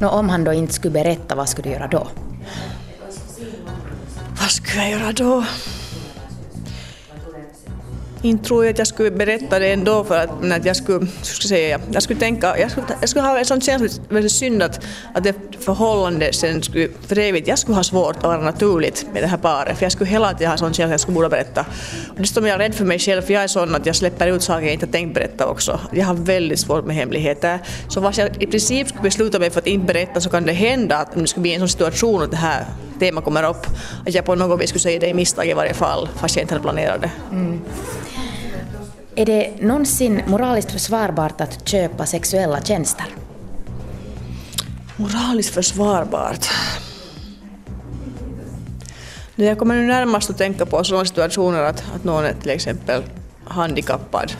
[0.00, 2.08] Nå, om han då inte skulle berätta, vad skulle du göra då?
[4.40, 5.44] Vad skulle jag göra då?
[8.22, 11.48] Inte tror jag att jag skulle berätta det ändå för att, att jag skulle, skulle
[11.48, 14.84] säga, jag skulle tänka, jag skulle, jag skulle ha en sån känsla, väldigt synd att,
[15.14, 19.22] att det förhållande sen skulle för evigt, jag skulle ha svårt att vara naturligt med
[19.22, 21.28] det här paret för jag skulle hela tiden ha sån känsla att jag skulle borde
[21.28, 21.66] berätta.
[22.08, 24.28] Och dessutom är jag rädd för mig själv för jag är sån att jag släpper
[24.28, 25.80] ut saker jag inte tänkt berätta också.
[25.92, 27.58] Jag har väldigt svårt med hemligheter.
[27.88, 30.52] Så vad jag i princip skulle besluta mig för att inte berätta så kan det
[30.52, 32.64] hända att det skulle bli en sån situation att det här
[33.00, 33.66] temat kommer upp,
[34.06, 36.42] att jag på något vis skulle säga det i misstag i varje fall fast jag
[36.42, 37.10] inte hade planerat det.
[37.30, 37.60] Mm.
[39.14, 43.06] Är det någonsin moraliskt försvarbart att köpa sexuella tjänster?
[44.96, 46.46] Moraliskt försvarbart?
[49.34, 53.02] Jag kommer nu närmast att tänka på sådana situationer att, att någon är till exempel
[53.44, 54.32] handikappad.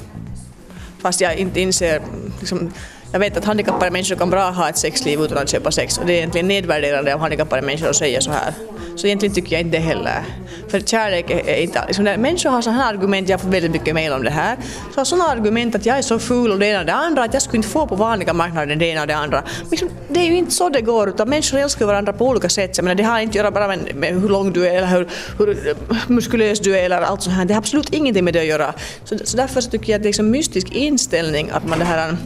[0.99, 2.03] Fast jag inte inser
[2.41, 2.73] liksom,
[3.13, 6.07] jag vet att handikappade människor kan bra ha ett sexliv utan att köpa sex och
[6.07, 8.55] det är egentligen nedvärderande av handikappade människor att säga så här.
[8.97, 10.25] Så egentligen tycker jag inte det heller.
[10.69, 11.85] För kärlek är inte...
[11.87, 14.57] Liksom när människor har sådana här argument, jag får väldigt mycket mejl om det här,
[14.95, 17.23] så har sådana argument att jag är så ful och det ena och det andra
[17.23, 19.43] att jag skulle inte få på vanliga marknaden det ena och det andra.
[19.71, 22.77] Liksom, det är ju inte så det går utan människor älskar varandra på olika sätt.
[22.77, 24.87] Jag menar, det har inte att göra bara med, med hur lång du är eller
[24.87, 25.09] hur,
[25.39, 25.75] hur
[26.07, 27.45] muskulös du är eller allt sånt här.
[27.45, 28.75] Det har absolut ingenting med det att göra.
[29.05, 31.79] Så, så därför så tycker jag att det är liksom en mystisk inställning att man
[31.79, 32.17] det här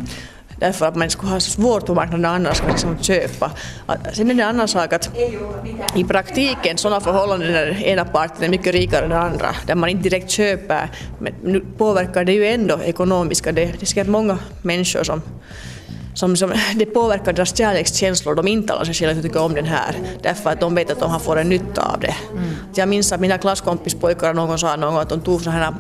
[0.65, 3.51] därför att man skulle ha svårt på marknaden annars att liksom köpa.
[4.13, 5.11] Sen är det en annan sak att
[5.97, 9.89] i praktiken sådana förhållanden där ena parten är mycket rikare än den andra, där man
[9.89, 13.53] inte direkt köper, men nu påverkar det ju ändå ekonomiska.
[13.53, 15.23] Det, det är säkert många människor som
[16.15, 18.35] som, som, det påverkar deras kärlekskänslor.
[18.35, 21.01] De intalar sig själva att de tycker om den här därför att de vet att
[21.01, 22.15] de har fått en nytta av det.
[22.33, 22.45] Mm.
[22.75, 25.75] Jag minns att mina klasskompispojkar någon sa någon att de tog sådana här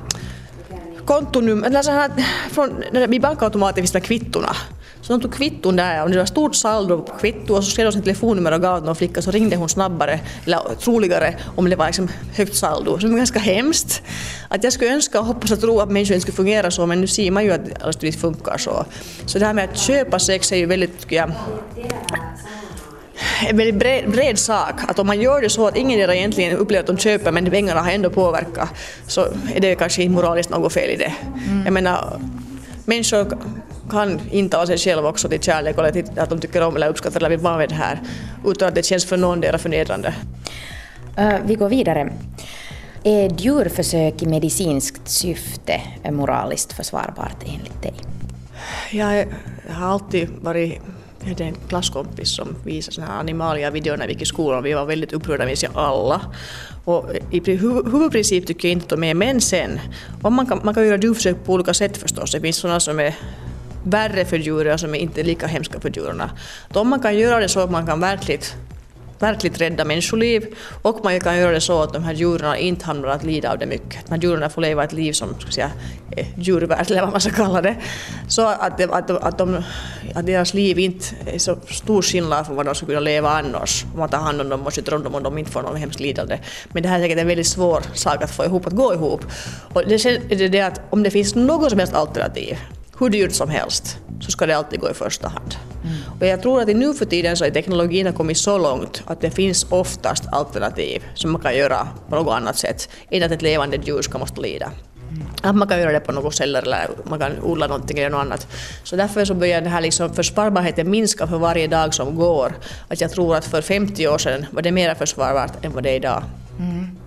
[1.06, 2.10] kontonummer, eller så här,
[2.50, 4.56] från, vid bankautomaten finns det kvittona.
[5.04, 7.86] Så de tog kvitton där och det var stort saldo på kvitto och så skrev
[7.86, 11.76] de sitt telefonnummer och gav någon flicka så ringde hon snabbare, eller troligare, om det
[11.76, 12.98] var liksom högt saldo.
[12.98, 14.02] Så det var ganska hemskt.
[14.48, 17.00] Att jag skulle önska och hoppas och tro att människor inte skulle fungera så men
[17.00, 18.84] nu ser man ju att allt inte funkar så.
[19.26, 21.32] Så det här med att köpa sex är ju väldigt, tycker jag,
[23.48, 24.74] en väldigt bred, bred, sak.
[24.88, 27.80] Att om man gör det så att ingen egentligen upplever att de köper men pengarna
[27.80, 28.68] har ändå påverkat
[29.06, 29.20] så
[29.54, 31.12] är det kanske inte moraliskt något fel i det.
[31.48, 31.64] Mm.
[31.64, 32.20] Jag menar,
[32.84, 33.38] människor
[33.90, 37.20] kan intala sig själva också till kärlek eller till att de tycker om eller uppskattar
[37.20, 38.00] eller vill vara med det här
[38.46, 40.14] utan att det känns för någon del förnedrande.
[41.18, 42.12] Uh, vi går vidare.
[43.04, 45.80] Är djurförsök i medicinskt syfte
[46.10, 47.94] moraliskt försvarbart enligt dig?
[48.90, 49.26] Jag
[49.70, 50.80] har alltid varit
[51.28, 54.84] hade en klasskompis som visade såna här animalia-videor när vi gick i skolan vi var
[54.84, 56.20] väldigt upprörda, minns jag alla.
[56.84, 59.80] Och i huvudprincip tycker jag inte att de är men sen,
[60.22, 62.32] Och man kan, man kan göra djurförsök på olika sätt förstås.
[62.32, 63.14] Det finns sådana som är
[63.84, 66.22] värre för djuren och som är inte lika hemska för djuren.
[66.72, 68.42] Om man kan göra det så att man kan verkligen
[69.24, 73.08] verkligt rädda människoliv och man kan göra det så att de här djuren inte hamnar
[73.08, 74.06] att lida av det mycket.
[74.06, 75.70] De här djuren får leva ett liv som ska säga,
[76.16, 77.76] eh, djurvärd eller vad man ska kalla det.
[78.28, 79.62] Så att, de, att, att, de,
[80.14, 83.84] att deras liv inte är så stor skillnad från vad de skulle kunna leva annars.
[83.92, 85.78] Om man tar hand om dem och sköter om dem och de inte får något
[85.78, 86.38] hemskt lidande.
[86.72, 89.20] Men det här är säkert en väldigt svår sak att få ihop, att gå ihop.
[89.74, 92.58] Och det är det att om det finns något som helst alternativ
[92.98, 95.54] hur dyrt som helst så ska det alltid gå i första hand.
[95.84, 95.96] Mm.
[96.20, 99.20] Och jag tror att i nu för tiden så är teknologin kommit så långt att
[99.20, 103.42] det finns oftast alternativ som man kan göra på något annat sätt än att ett
[103.42, 104.70] levande djur ska måste lida.
[105.10, 105.26] Mm.
[105.42, 108.20] Att man kan göra det på något celler eller man kan odla någonting eller något
[108.20, 108.46] annat.
[108.82, 112.52] Så därför så börjar den här liksom försvarbarheten minska för varje dag som går.
[112.88, 115.90] Att jag tror att för 50 år sedan var det mer försvarbart än vad det
[115.90, 116.22] är idag.
[116.58, 116.98] Mm.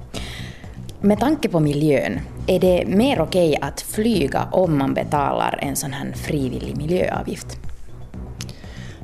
[1.01, 5.93] Med tanke på miljön, är det mer okej att flyga om man betalar en sån
[5.93, 7.66] här frivillig miljöavgift?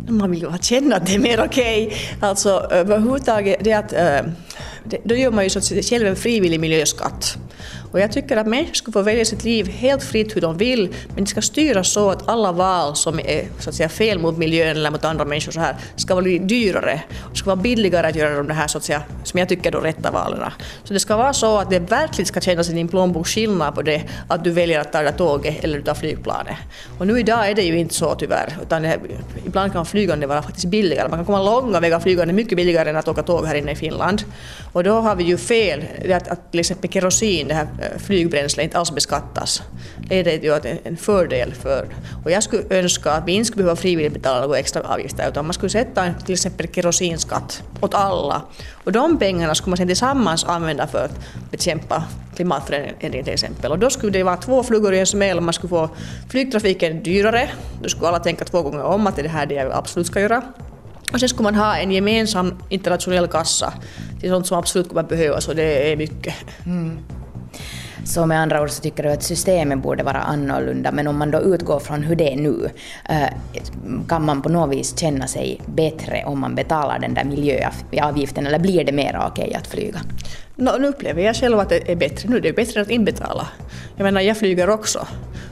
[0.08, 1.88] Man vill ju känna att det är mer okej.
[1.88, 1.98] Okay.
[2.20, 4.32] Alltså eh, överhuvudtaget, det att, eh,
[4.84, 7.38] det, då gör man ju så att själv en frivillig miljöskatt.
[7.94, 10.96] Och jag tycker att människor ska få välja sitt liv helt fritt hur de vill,
[11.16, 14.38] men det ska styras så att alla val som är så att säga, fel mot
[14.38, 17.04] miljön eller mot andra människor så här, ska bli dyrare.
[17.32, 19.82] Det ska vara billigare att göra de här, så att säga, som jag tycker, de
[19.82, 20.40] rätta valen.
[20.84, 23.82] Så det ska vara så att det verkligen ska kännas i din plånbok skillnad på
[23.82, 26.56] det att du väljer att ta tåget eller du tar flygplanet.
[27.00, 29.00] Och nu idag är det ju inte så tyvärr, utan det,
[29.46, 31.10] ibland kan flygande vara faktiskt billigare.
[31.10, 33.76] Man kan komma långa vägar flygande mycket billigare än att åka tåg här inne i
[33.76, 34.24] Finland.
[34.74, 38.64] Och då har vi ju fel, att, att till exempel kerosin, det här eh, flygbränslet,
[38.64, 39.64] inte alls beskattas.
[40.08, 41.88] Det är ju en fördel för...
[42.26, 45.46] Och jag skulle önska att vi inte skulle behöva frivilligt betala några extra avgifter utan
[45.46, 48.42] man skulle sätta en till exempel kerosinskatt åt alla.
[48.84, 51.20] Och de pengarna skulle man sedan tillsammans använda för att
[51.52, 52.04] bekämpa
[52.36, 53.72] klimatförändring till exempel.
[53.72, 55.42] Och då skulle det vara två flugor i en smäll.
[55.42, 55.90] Man skulle få
[56.30, 57.50] flygtrafiken dyrare.
[57.82, 60.08] Då skulle alla tänka två gånger om att det är det här det jag absolut
[60.08, 60.44] ska göra.
[61.14, 63.74] Och sen skulle man ha en gemensam internationell kassa
[64.20, 66.34] till sånt som absolut kommer behövas och det är mycket.
[66.66, 66.98] Mm.
[68.06, 71.32] Så med andra ord så tycker du att systemet borde vara annorlunda, men om man
[71.32, 72.70] då utgår från hur det är nu,
[73.10, 73.28] eh,
[74.08, 78.60] kan man på något vis känna sig bättre om man betalar den där miljöavgiften, eller
[78.60, 80.00] blir det mer okej att flyga?
[80.56, 82.40] No, nu upplever jag själv att det är bättre nu.
[82.40, 83.48] Det är bättre att inbetala.
[83.96, 85.08] Jag menar, jag flyger också.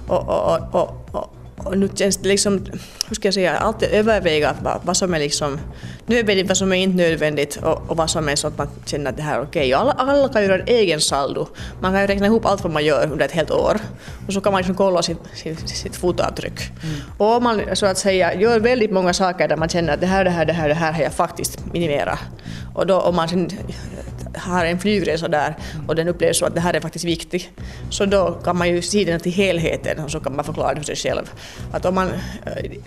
[0.08, 1.36] Och, och, och, och,
[1.66, 2.66] och nu känns det liksom,
[3.08, 5.60] hur ska jag säga, alltid överväga vad, vad som är liksom
[6.06, 9.10] nödvändigt, vad som är inte nödvändigt och, och vad som är så att man känner
[9.10, 9.62] att det här är okej.
[9.62, 9.74] Okay.
[9.74, 11.48] Alla, alla kan göra en egen saldo.
[11.82, 13.80] Man kan ju räkna ihop allt vad man gör under ett helt år
[14.28, 16.62] och så kan man liksom kolla sitt, sitt, sitt fotavtryck.
[16.84, 16.96] Mm.
[17.18, 20.08] Och om man så att säga gör väldigt många saker där man känner att det
[20.08, 22.20] här, det här, det här, det här har jag faktiskt minimerat.
[22.76, 23.50] Och då om man sen
[24.36, 25.56] har en flygresa där
[25.88, 27.50] och den upplevs så att det här är faktiskt viktigt,
[27.90, 30.80] så då kan man ju se den till helheten och så kan man förklara det
[30.80, 31.32] för sig själv.
[31.72, 32.08] Att om man,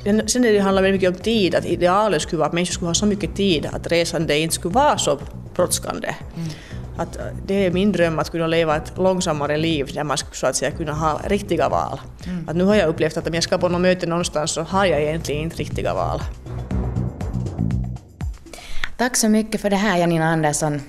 [0.05, 2.89] eh, sen det handlar det mycket om tid, att idealet skulle vara att människor skulle
[2.89, 5.19] ha så mycket tid att resande inte skulle vara så
[5.55, 6.15] brådskande.
[6.37, 6.49] Mm.
[6.97, 10.47] Att eh, det är min dröm att kunna leva ett långsammare liv där man så
[10.47, 12.01] att säga kunna ha riktiga val.
[12.27, 12.49] Mm.
[12.49, 14.85] Att nu har jag upplevt att om jag ska på något möte någonstans så har
[14.85, 16.21] jag egentligen inte riktiga val.
[18.97, 20.81] Tack så mycket för det här Janina Andersson.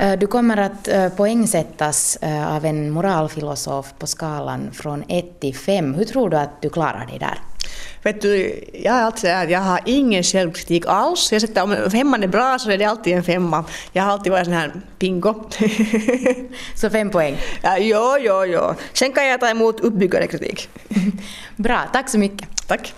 [0.00, 5.94] Eh, du kommer att eh, poängsättas av en moralfilosof på skalan från 1 till 5.
[5.94, 7.40] Hur tror du att du klarar dig där?
[8.02, 11.32] Vet du, jag är alltid jag har ingen självkritik alls.
[11.32, 13.64] Jag sätter, om femman är bra så är det alltid en femma.
[13.92, 15.34] Jag har alltid varit sån här pingo.
[16.74, 17.36] så fem poäng?
[17.62, 18.74] Ja, jo, jo, jo.
[18.92, 20.68] Sen kan jag ta emot uppbyggande kritik.
[21.56, 22.48] bra, tack så mycket.
[22.66, 22.94] Tack.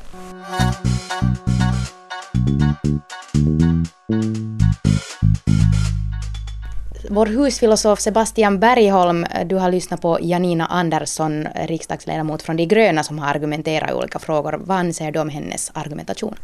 [7.10, 13.18] Vår husfilosof Sebastian Bergholm, du har lyssnat på Janina Andersson, riksdagsledamot från De gröna, som
[13.18, 14.60] har argumenterat i olika frågor.
[14.60, 16.34] Vad anser du om hennes argumentation?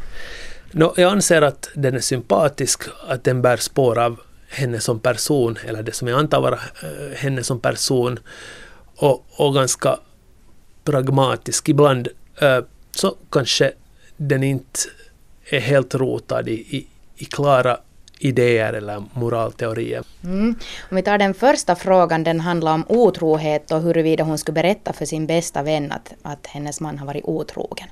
[0.71, 5.59] No, jag anser att den är sympatisk, att den bär spår av henne som person,
[5.67, 8.19] eller det som jag antar vara eh, henne som person,
[8.97, 9.99] och, och ganska
[10.85, 11.69] pragmatisk.
[11.69, 12.09] Ibland
[12.41, 12.59] eh,
[12.91, 13.73] så kanske
[14.17, 14.81] den inte
[15.51, 16.87] är helt rotad i, i,
[17.17, 17.79] i klara
[18.25, 20.03] idéer eller moralteorier.
[20.25, 20.55] Mm.
[20.91, 24.93] Om vi tar den första frågan, den handlar om otrohet och huruvida hon skulle berätta
[24.93, 27.89] för sin bästa vän att, att hennes man har varit otrogen.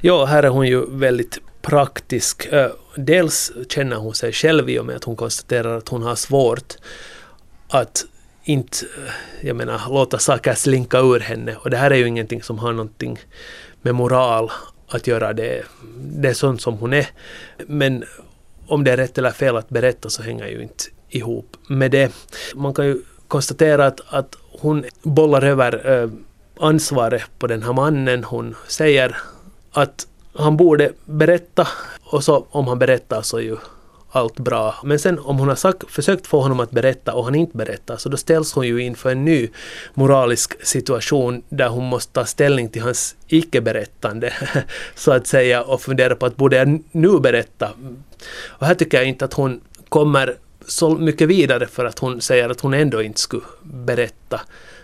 [0.00, 2.48] Ja, här är hon ju väldigt praktisk.
[2.96, 6.74] Dels känner hon sig själv i och med att hon konstaterar att hon har svårt
[7.68, 8.04] att
[8.44, 8.76] inte,
[9.40, 11.56] jag menar, låta saker slinka ur henne.
[11.56, 13.18] Och det här är ju ingenting som har någonting
[13.82, 14.50] med moral
[14.88, 15.32] att göra.
[15.32, 15.62] Det,
[15.96, 17.06] det är sånt som hon är.
[17.66, 18.04] Men
[18.68, 22.12] om det är rätt eller fel att berätta så hänger ju inte ihop med det.
[22.54, 26.10] Man kan ju konstatera att, att hon bollar över eh,
[26.60, 28.24] ansvaret på den här mannen.
[28.24, 29.16] Hon säger
[29.72, 31.68] att han borde berätta
[32.02, 33.56] och så om han berättar så är ju
[34.10, 34.74] allt bra.
[34.84, 37.96] Men sen om hon har sagt, försökt få honom att berätta och han inte berättar
[37.96, 39.48] så då ställs hon ju inför en ny
[39.94, 44.32] moralisk situation där hon måste ta ställning till hans icke-berättande
[44.94, 47.70] så att säga och fundera på att borde jag nu berätta?
[48.46, 50.36] Och här tycker jag inte att hon kommer
[50.66, 54.40] så mycket vidare för att hon säger att hon ändå inte skulle berätta.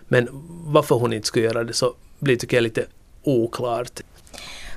[0.09, 0.29] Men
[0.67, 2.87] varför hon inte skulle göra det så blir tycker jag lite
[3.23, 4.01] oklart.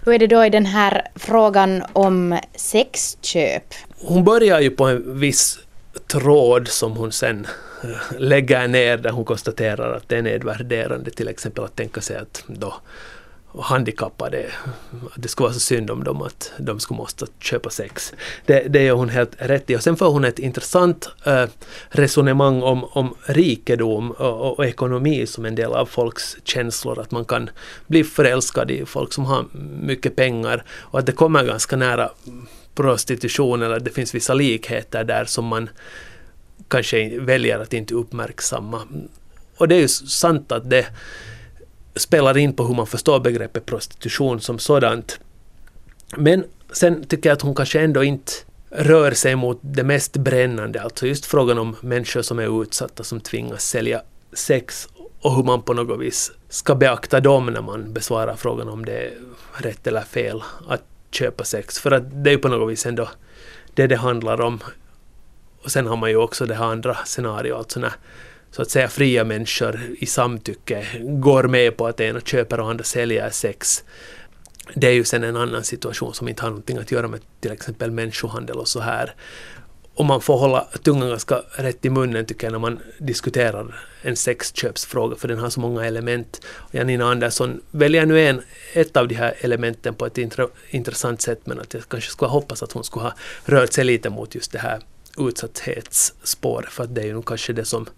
[0.05, 3.73] Hur är det då i den här frågan om sexköp?
[3.99, 5.59] Hon börjar ju på en viss
[6.07, 7.47] tråd som hon sen
[7.83, 12.17] eh, lägger ner där hon konstaterar att det är nedvärderande till exempel att tänka sig
[12.17, 12.73] att då
[13.59, 14.45] handikappade,
[15.15, 18.13] att det skulle vara så synd om dem att de skulle måste köpa sex.
[18.45, 19.75] Det, det gör hon helt rätt i.
[19.75, 21.45] Och sen får hon ett intressant eh,
[21.89, 27.25] resonemang om, om rikedom och, och, ekonomi som en del av folks känslor, att man
[27.25, 27.49] kan
[27.87, 29.45] bli förälskad i folk som har
[29.81, 32.09] mycket pengar och att det kommer ganska nära
[32.77, 35.69] prostitution eller det finns vissa likheter där som man
[36.67, 38.81] kanske väljer att inte uppmärksamma.
[39.57, 40.85] Och det är ju sant att det
[41.95, 45.19] spelar in på hur man förstår begreppet prostitution som sådant.
[46.17, 48.31] Men sen tycker jag att hon kanske ändå inte
[48.69, 53.19] rör sig mot det mest brännande, alltså just frågan om människor som är utsatta som
[53.19, 54.01] tvingas sälja
[54.33, 54.87] sex
[55.21, 58.93] och hur man på något vis ska beakta dem när man besvarar frågan om det
[58.93, 59.13] är
[59.53, 60.83] rätt eller fel att
[61.17, 61.79] köpa sex.
[61.79, 63.09] För att det är ju på något vis ändå
[63.73, 64.59] det det handlar om.
[65.63, 67.93] Och sen har man ju också det här andra scenariot, alltså när
[68.51, 72.83] så att säga fria människor i samtycke går med på att ena köper och andra
[72.83, 73.83] säljer sex.
[74.73, 77.51] Det är ju sen en annan situation som inte har någonting att göra med till
[77.51, 79.15] exempel människohandel och så här.
[79.97, 84.15] Och man får hålla tungan ganska rätt i munnen tycker jag när man diskuterar en
[84.15, 86.41] sexköpsfråga för den har så många element.
[86.71, 88.41] Janina Andersson väljer nu en,
[88.73, 90.17] ett av de här elementen på ett
[90.69, 93.13] intressant sätt men att jag kanske skulle hoppas att hon skulle ha
[93.45, 94.81] rört sig lite mot just det här
[95.17, 96.69] utsatthetsspåret.
[96.69, 97.89] för att det är ju nog kanske det som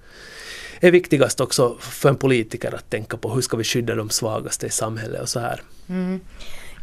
[0.79, 3.29] är viktigast också för en politiker att tänka på.
[3.29, 5.61] Hur ska vi skydda de svagaste i samhället och så här.
[5.89, 6.19] Mm.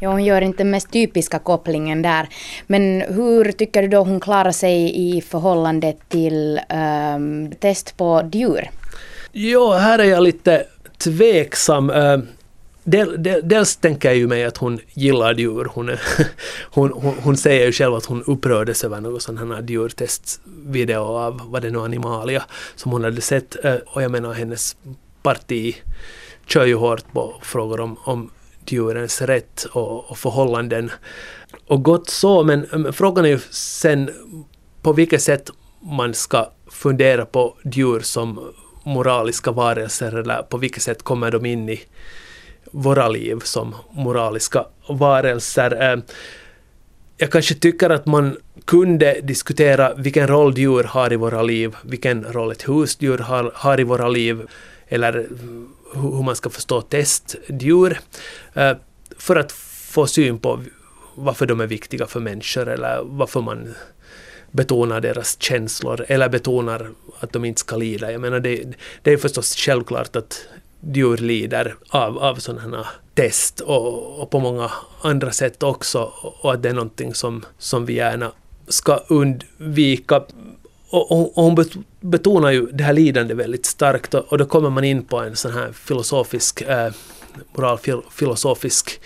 [0.01, 2.29] Ja, hon gör inte den mest typiska kopplingen där.
[2.67, 6.61] Men hur tycker du då hon klarar sig i förhållande till
[7.17, 8.71] um, test på djur?
[9.33, 10.65] Jo, här är jag lite
[10.99, 11.91] tveksam.
[11.91, 12.19] Eh,
[12.85, 15.69] del, del, dels tänker jag ju mig att hon gillar djur.
[15.75, 16.01] Hon, är,
[16.71, 21.41] hon, hon, hon, säger ju själv att hon upprördes över någon sån här djurtestvideo av,
[21.45, 22.43] vad det nu, Animalia,
[22.77, 23.65] som hon hade sett.
[23.65, 24.77] Eh, och jag menar hennes
[25.23, 25.77] parti
[26.47, 28.31] kör ju hårt på frågor om, om
[28.73, 30.91] djurens rätt och, och förhållanden.
[31.67, 34.11] Och gott så, men, men frågan är ju sen
[34.83, 35.51] på vilket sätt
[35.83, 38.53] man ska fundera på djur som
[38.85, 41.81] moraliska varelser eller på vilket sätt kommer de in i
[42.71, 45.93] våra liv som moraliska varelser.
[45.93, 45.99] Eh,
[47.19, 52.25] jag kanske tycker att man kunde diskutera vilken roll djur har i våra liv, vilken
[52.25, 54.43] roll ett husdjur har, har i våra liv,
[54.89, 55.29] eller
[55.95, 58.01] hur man ska förstå testdjur,
[58.55, 58.77] eh,
[59.19, 60.63] för att få syn på
[61.15, 63.75] varför de är viktiga för människor eller varför man
[64.51, 66.91] betonar deras känslor eller betonar
[67.21, 68.13] att de inte ska lida.
[68.13, 68.65] Jag menar det,
[69.03, 70.49] det är förstås självklart att
[70.93, 72.87] djur lider av, av sådana här
[73.17, 74.71] test och, och, på många
[75.03, 78.33] andra sätt också och att det är någonting som, som vi gärna
[78.69, 80.17] ska undvika.
[80.89, 81.65] Och, och, och hon
[82.01, 85.37] betonar ju det här lidandet väldigt starkt och, och då kommer man in på en
[85.37, 86.93] sån här filosofisk, eh,
[87.57, 89.01] moralfilosofisk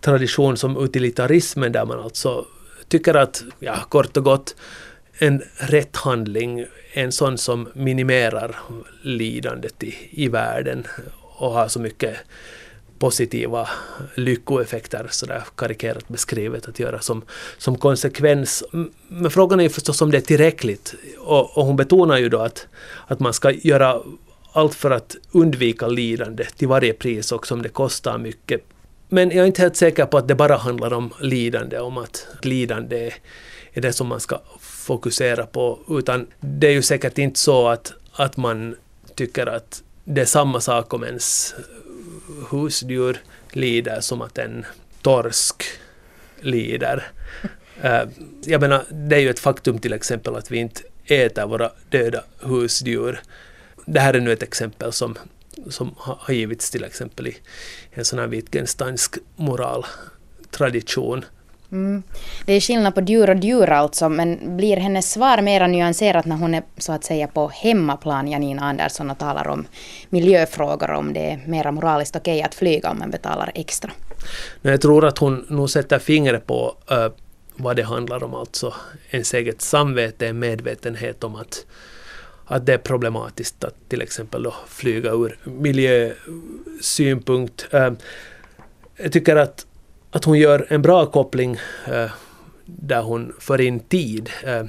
[0.00, 2.46] tradition som utilitarismen där man alltså
[2.88, 4.56] tycker att, ja kort och gott,
[5.18, 8.56] en rätt handling en sån som minimerar
[9.02, 10.86] lidandet i, i världen
[11.22, 12.16] och har så mycket
[12.98, 13.68] positiva
[14.14, 17.22] lyckoeffekter, sådär karikerat beskrivet, att göra som,
[17.58, 18.64] som konsekvens.
[19.08, 20.94] Men frågan är ju förstås om det är tillräckligt.
[21.18, 22.66] Och, och hon betonar ju då att,
[23.06, 24.02] att man ska göra
[24.52, 28.60] allt för att undvika lidande till varje pris också om det kostar mycket.
[29.08, 32.26] Men jag är inte helt säker på att det bara handlar om lidande, om att
[32.42, 33.12] lidande
[33.72, 37.92] är det som man ska fokusera på, utan det är ju säkert inte så att,
[38.12, 38.76] att man
[39.14, 41.54] tycker att det är samma sak om ens
[42.50, 43.18] husdjur
[43.50, 44.66] lider som att en
[45.02, 45.64] torsk
[46.40, 47.10] lider.
[47.84, 48.02] Uh,
[48.44, 52.24] jag menar, det är ju ett faktum till exempel att vi inte äter våra döda
[52.40, 53.20] husdjur.
[53.86, 55.18] Det här är nu ett exempel som,
[55.68, 57.36] som har givits till exempel i
[57.90, 61.24] en sån här Wittgensteinsk moraltradition.
[61.72, 62.02] Mm.
[62.44, 66.36] Det är skillnad på djur och djur alltså, men blir hennes svar mera nyanserat när
[66.36, 69.66] hon är så att säga på hemmaplan, Janina Andersson, och talar om
[70.08, 73.90] miljöfrågor, om det är mera moraliskt okej att flyga om man betalar extra?
[74.62, 77.08] Jag tror att hon nog sätter fingret på uh,
[77.56, 78.74] vad det handlar om, alltså
[79.10, 81.64] ens eget samvete, en medvetenhet om att
[82.48, 87.66] att det är problematiskt att till exempel då flyga ur miljösynpunkt.
[87.74, 87.90] Uh,
[88.96, 89.66] jag tycker att
[90.10, 92.10] att hon gör en bra koppling eh,
[92.66, 94.64] där hon för in tid eh,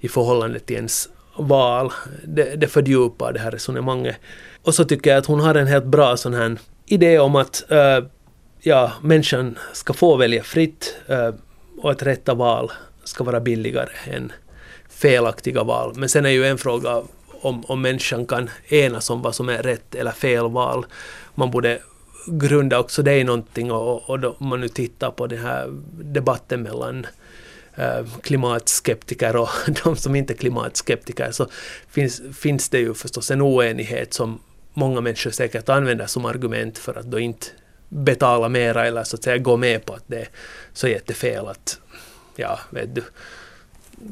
[0.00, 1.92] i förhållande till ens val.
[2.24, 4.16] Det, det fördjupar det här resonemanget.
[4.62, 7.70] Och så tycker jag att hon har en helt bra sån här idé om att
[7.70, 8.04] eh,
[8.60, 11.30] ja, människan ska få välja fritt eh,
[11.78, 12.72] och att rätta val
[13.04, 14.32] ska vara billigare än
[14.88, 15.92] felaktiga val.
[15.96, 17.02] Men sen är ju en fråga
[17.40, 20.86] om, om människan kan enas om vad som är rätt eller fel val.
[21.34, 21.78] Man borde
[22.26, 25.68] grunda också det i någonting och, och då, om man nu tittar på den här
[25.92, 27.06] debatten mellan
[27.74, 29.48] eh, klimatskeptiker och
[29.84, 31.46] de som inte är klimatskeptiker så
[31.88, 34.40] finns, finns det ju förstås en oenighet som
[34.74, 37.46] många människor säkert använder som argument för att då inte
[37.88, 40.28] betala mera eller så att säga gå med på att det är
[40.72, 41.80] så jättefel att,
[42.36, 43.02] ja, vet du,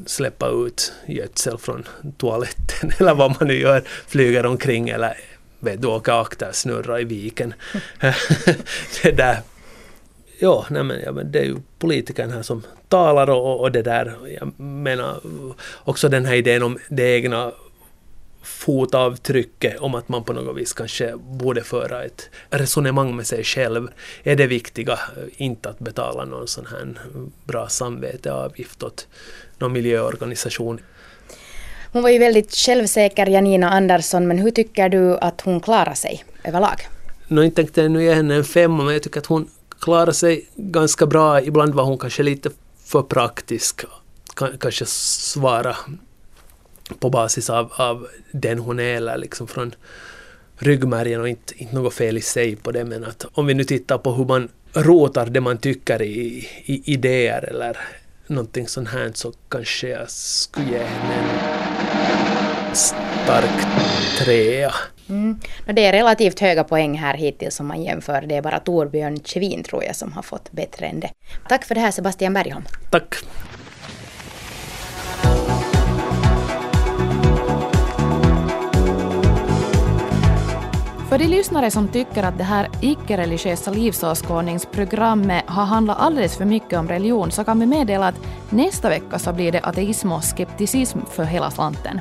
[0.05, 1.87] släppa ut gödsel från
[2.17, 5.17] toaletten eller vad man nu gör, flyger omkring eller
[5.63, 7.53] vet du, åka akter, snurra i viken.
[9.03, 9.41] det där.
[10.39, 13.81] Ja, nej men, ja, men det är ju politikern här som talar och, och det
[13.81, 15.21] där, jag menar
[15.83, 17.51] också den här idén om det egna
[18.43, 23.87] fotavtrycket om att man på något vis kanske borde föra ett resonemang med sig själv.
[24.23, 24.99] Är det viktiga
[25.37, 26.95] inte att betala någon sån här
[27.43, 29.07] bra samveteavgift åt
[29.57, 30.79] någon miljöorganisation?
[31.93, 36.23] Hon var ju väldigt självsäker, Janina Andersson, men hur tycker du att hon klarar sig
[36.43, 36.87] överlag?
[37.27, 40.11] No, inte tänkte jag nu ge henne en femma, men jag tycker att hon klarar
[40.11, 41.41] sig ganska bra.
[41.41, 42.49] Ibland var hon kanske lite
[42.85, 43.81] för praktisk.
[44.59, 45.75] kanske svara
[46.99, 49.75] på basis av, av den hon är, eller liksom från
[50.57, 53.63] ryggmärgen och inte, inte något fel i sig på det, men att om vi nu
[53.63, 57.77] tittar på hur man rotar det man tycker i, i idéer eller
[58.27, 61.72] någonting sånt här så kanske jag skulle ge henne en
[62.73, 63.67] stark
[64.19, 64.71] trea.
[65.09, 65.39] Mm.
[65.65, 68.21] Det är relativt höga poäng här hittills om man jämför.
[68.21, 71.09] Det är bara Torbjörn Kjevin tror jag som har fått bättre än det.
[71.49, 72.65] Tack för det här Sebastian Bergholm.
[72.91, 73.15] Tack.
[81.13, 86.79] För de lyssnare som tycker att det här icke-religiösa livsåskådningsprogrammet har handlat alldeles för mycket
[86.79, 88.15] om religion så kan vi meddela att
[88.49, 91.99] nästa vecka så blir det ateism och skepticism för hela slanten.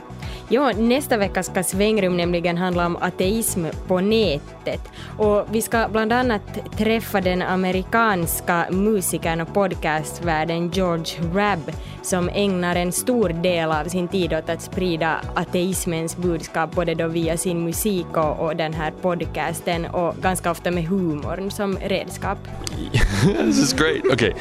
[0.53, 4.81] Ja, nästa vecka ska Svängrum nämligen handla om ateism på nätet.
[5.19, 6.43] Och vi ska bland annat
[6.79, 11.73] träffa den amerikanska musikern och podcastvärden George Rabb
[12.03, 17.09] som ägnar en stor del av sin tid åt att sprida ateismens budskap både då
[17.09, 22.39] via sin musik och, och den här podcasten och ganska ofta med humorn som redskap.
[23.23, 24.13] This is great.
[24.13, 24.33] Okay.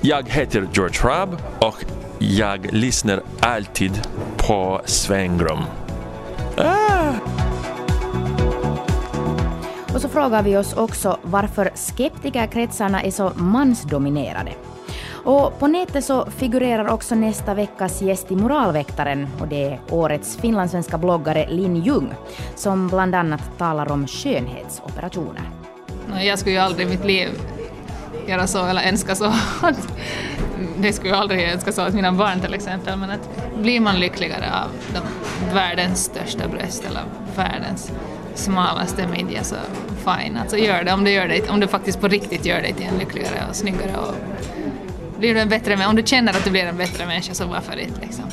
[0.00, 1.84] Jag heter George Rabb och
[2.18, 4.00] jag lyssnar alltid
[4.36, 5.58] på svängrum.
[6.56, 7.12] Ah!
[9.94, 14.52] Och så frågar vi oss också varför skeptikerkretsarna är så mansdominerade.
[15.24, 20.36] Och på nätet så figurerar också nästa veckas gäst i Moralväktaren och det är årets
[20.36, 22.14] finlandssvenska bloggare Linn Ljung
[22.56, 25.42] som bland annat talar om skönhetsoperationer.
[26.20, 27.28] Jag skulle ju aldrig i mitt liv
[28.28, 29.34] göra så eller önska så.
[30.78, 33.28] det skulle jag aldrig önska så åt mina barn till exempel, men att
[33.62, 35.00] blir man lyckligare av de,
[35.54, 37.02] världens största bröst eller
[37.36, 37.92] världens
[38.34, 39.56] smalaste midja så
[39.96, 42.72] fine, alltså gör det om det, gör det om det faktiskt på riktigt gör dig
[42.72, 44.14] till en lyckligare och snyggare och
[45.18, 47.76] blir du en bättre om du känner att du blir en bättre människa så varför
[47.76, 48.24] inte liksom.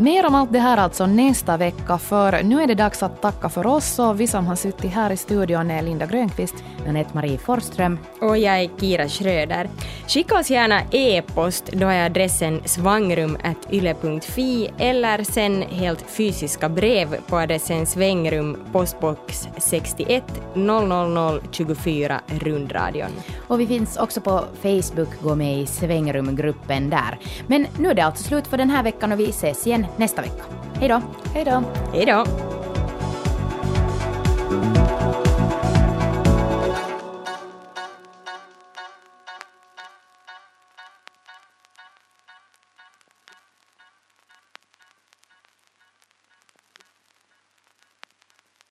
[0.00, 3.48] Mer om allt det här alltså nästa vecka, för nu är det dags att tacka
[3.48, 6.54] för oss och vi som har suttit här i studion är Linda Grönqvist,
[6.88, 9.68] Anette Marie Forsström och jag är Kira Schröder.
[10.08, 17.86] Skicka oss gärna e-post, då är adressen svangrum.yle.fi eller sen helt fysiska brev på adressen
[17.86, 20.24] svängrum postbox 61
[20.54, 23.10] 00024 rundradion.
[23.48, 27.18] Och vi finns också på Facebook, gå med i svängrumgruppen där.
[27.46, 30.22] Men nu är det alltså slut för den här veckan och vi ses igen nästa
[30.22, 30.44] vecka.
[30.80, 31.00] Hej då!
[31.34, 31.62] Hej då!
[31.92, 32.24] Hej då!